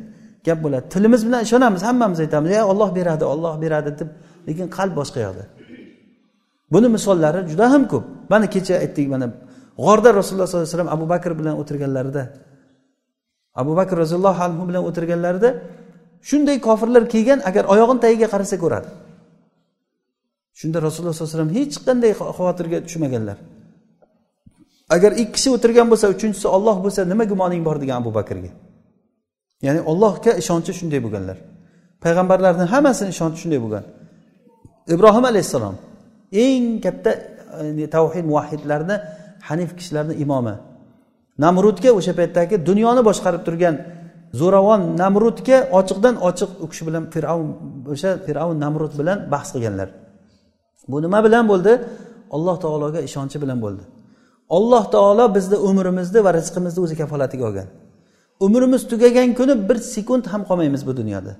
gap 0.46 0.58
bo'ladi. 0.64 0.84
Tilimiz 0.94 1.22
bilan 1.26 1.40
ishonamiz 1.46 1.82
hammamiz 1.88 2.18
aytamiz 2.24 2.50
ya 2.58 2.62
olloh 2.72 2.90
beradi 2.98 3.24
olloh 3.32 3.54
beradi 3.62 3.90
deb 4.00 4.08
lekin 4.48 4.66
qalb 4.76 4.92
boshqa 5.00 5.20
yoqda. 5.26 5.44
Buni 6.72 6.88
misollari 6.96 7.40
juda 7.50 7.66
ham 7.72 7.82
ko'p. 7.92 8.04
Mana 8.32 8.46
kecha 8.54 8.74
aytdik 8.84 9.06
mana 9.14 9.26
g'orda 9.84 10.08
rasululloh 10.18 10.46
sollallohu 10.50 10.66
alayhi 10.66 10.76
vasallam 10.76 10.92
abu 10.96 11.04
bakr 11.12 11.30
bilan 11.38 11.54
o'tirganlarida 11.60 12.22
abu 13.54 13.72
bakr 13.76 13.96
roziyallohu 14.02 14.40
anhu 14.46 14.62
bilan 14.68 14.82
o'tirganlarida 14.88 15.50
shunday 16.28 16.56
kofirlar 16.66 17.02
kelgan 17.14 17.40
agar 17.48 17.64
oyog'ini 17.72 18.00
tagiga 18.04 18.28
qarasa 18.34 18.56
ko'radi. 18.64 18.88
Shunda 20.60 20.78
rasululloh 20.86 21.14
sollallohu 21.14 21.34
alayhi 21.34 21.38
vasallam 21.38 21.54
hech 21.58 21.76
qanday 21.86 22.12
xavotirga 22.38 22.78
tushmaganlar. 22.86 23.38
Agar 24.96 25.12
ikki 25.22 25.32
kishi 25.36 25.48
o'tirgan 25.56 25.86
bo'lsa 25.92 26.06
uchinchisi 26.14 26.46
olloh 26.56 26.76
bo'lsa 26.84 27.00
nima 27.12 27.24
gumoning 27.32 27.62
bor 27.68 27.76
degan 27.82 27.96
abu 28.02 28.10
bakrga. 28.18 28.50
Ya'ni 29.66 29.80
ollohga 29.90 30.32
ishonchi 30.42 30.72
shunday 30.78 31.00
bo'lganlar. 31.04 31.38
Payg'ambarlarni 32.04 32.64
hammasini 32.72 33.10
ishonchi 33.14 33.38
shunday 33.42 33.60
bo'lgan. 33.64 33.84
Ibrohim 34.94 35.24
alayhissalom 35.30 35.76
eng 36.44 36.64
katta 36.84 37.10
tavhid 37.96 38.24
muvahidlarni 38.30 38.96
hanif 39.48 39.70
kishilarni 39.78 40.14
imomi. 40.24 40.54
Namrudga 41.44 41.90
o'sha 41.98 42.12
paytdagi 42.20 42.54
dunyoni 42.68 43.02
boshqarib 43.08 43.42
turgan 43.46 43.74
zo'ravon 44.40 44.80
namrudga 45.02 45.58
ochiqdan 45.78 46.14
ochiq 46.28 46.50
u 46.64 46.66
kishi 46.70 46.82
bilan 46.88 47.04
fir'avn 47.14 47.48
o'sha 47.92 48.10
fir'avn 48.26 48.56
namrud 48.64 48.92
bilan 49.00 49.18
bahs 49.32 49.48
qilganlar. 49.54 49.88
Bu 50.90 50.96
nima 51.04 51.18
bilan 51.26 51.44
bo'ldi? 51.52 51.72
Alloh 52.36 52.56
taologa 52.64 53.00
ishonchi 53.08 53.36
bilan 53.42 53.58
bo'ldi. 53.64 53.82
Alloh 54.56 54.84
taolo 54.94 55.24
bizni 55.36 55.56
umrimizni 55.68 56.20
va 56.26 56.30
rizqimizni 56.38 56.80
o'zi 56.84 56.94
kafolatiga 57.02 57.44
olgan. 57.48 57.68
Umrimiz 58.46 58.82
tugagan 58.90 59.30
kuni 59.38 59.54
bir 59.68 59.78
sekund 59.94 60.24
ham 60.32 60.42
qolmaymiz 60.48 60.82
bu 60.88 60.92
dunyoda. 61.00 61.32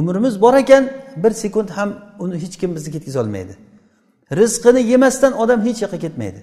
Umrimiz 0.00 0.34
bor 0.44 0.54
ekan 0.62 0.84
bir 1.22 1.32
sekund 1.42 1.68
ham 1.76 1.90
uni 2.24 2.36
hech 2.42 2.54
kim 2.60 2.70
bizni 2.76 2.90
ketkazolmaydi 2.94 3.54
rizqini 4.32 4.82
yemasdan 4.92 5.32
odam 5.42 5.60
hech 5.66 5.82
yoqqa 5.82 5.98
ketmaydi. 5.98 6.40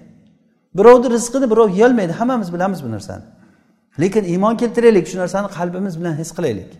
Birovni 0.78 1.10
rizqini 1.16 1.46
birov 1.52 1.68
yeyolmaydi. 1.78 2.12
Hammamiz 2.12 2.48
bilamiz 2.54 2.84
bu 2.84 2.90
narsani. 2.90 3.24
Lekin 4.00 4.24
iymon 4.24 4.54
keltiraylik 4.56 5.06
shu 5.10 5.18
narsani 5.18 5.48
qalbimiz 5.58 5.94
bilan 6.00 6.14
his 6.20 6.30
qilaylik. 6.36 6.70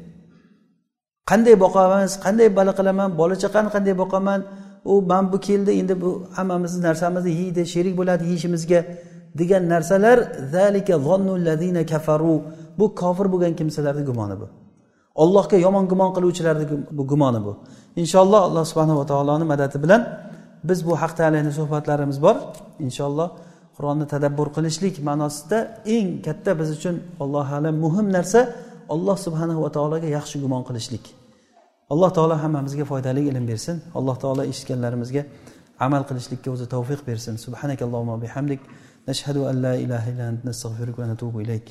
Qanday 1.31 1.55
boqamiz 1.65 2.13
qanday 2.25 2.49
bola 2.59 2.73
qilaman 2.79 3.11
bola 3.21 3.35
chaqani 3.43 3.69
qanday 3.75 3.95
boqaman 4.03 4.41
u 4.93 4.95
man 5.11 5.25
bu 5.33 5.39
keldi 5.49 5.71
endi 5.81 5.95
bu 6.03 6.11
hammamizni 6.37 6.83
narsamizni 6.89 7.33
yeydi 7.41 7.63
sherik 7.75 7.95
bo'ladi 8.01 8.25
yeyishimizga 8.31 8.81
degan 9.39 9.63
narsalar 9.73 10.19
kafaru. 11.93 12.43
Bu 12.79 12.95
kofir 13.01 13.27
bo'lgan 13.33 13.53
kimsalarni 13.59 14.05
gumoni 14.11 14.37
bu. 14.41 14.47
Allohga 15.23 15.57
yomon 15.67 15.85
gumon 15.93 16.11
qiluvchilarni 16.17 16.67
bu 16.99 17.03
gumoni 17.07 17.41
bu. 17.47 17.53
Inshaalloh 18.03 18.41
alloh 18.49 18.65
subhanava 18.71 19.05
taoloni 19.07 19.45
madadi 19.53 19.77
bilan 19.85 20.03
biz 20.69 20.79
bu 20.87 20.93
haqda 21.03 21.23
haligi 21.27 21.53
suhbatlarimiz 21.59 22.19
bor. 22.23 22.37
Inshaalloh 22.87 23.29
qur'onni 23.77 24.07
tadabbur 24.13 24.49
qilishlik 24.57 24.95
ma'nosida 25.09 25.59
eng 25.97 26.09
katta 26.27 26.51
biz 26.61 26.69
uchun 26.77 26.97
allohu 27.25 27.53
alam 27.59 27.75
muhim 27.85 28.07
narsa 28.17 28.41
alloh 28.95 29.17
subhanahu 29.27 29.61
va 29.65 29.71
taologa 29.77 30.09
yaxshi 30.17 30.37
gumon 30.45 30.63
qilishlik. 30.69 31.05
Alloh 31.93 32.11
taolo 32.17 32.35
hammamizga 32.45 32.85
foydali 32.93 33.23
ilm 33.31 33.45
bersin. 33.51 33.77
Alloh 33.99 34.17
taolo 34.23 34.43
eshitganlarimizga 34.51 35.23
amal 35.87 36.03
qilishlikka 36.09 36.49
o'zi 36.55 36.67
tavfiq 36.75 37.01
bersin. 37.09 37.35
Subhanakallohumma 37.47 38.17
bihamdik. 38.25 38.61
Nashhadu 39.09 39.41
an 39.51 39.57
la 39.67 39.75
ilaha 39.85 40.07
illa 40.13 40.25
ant 40.33 40.41
nastag'firuka 40.49 40.99
va 41.03 41.07
natubu 41.13 41.37
ilayk. 41.45 41.67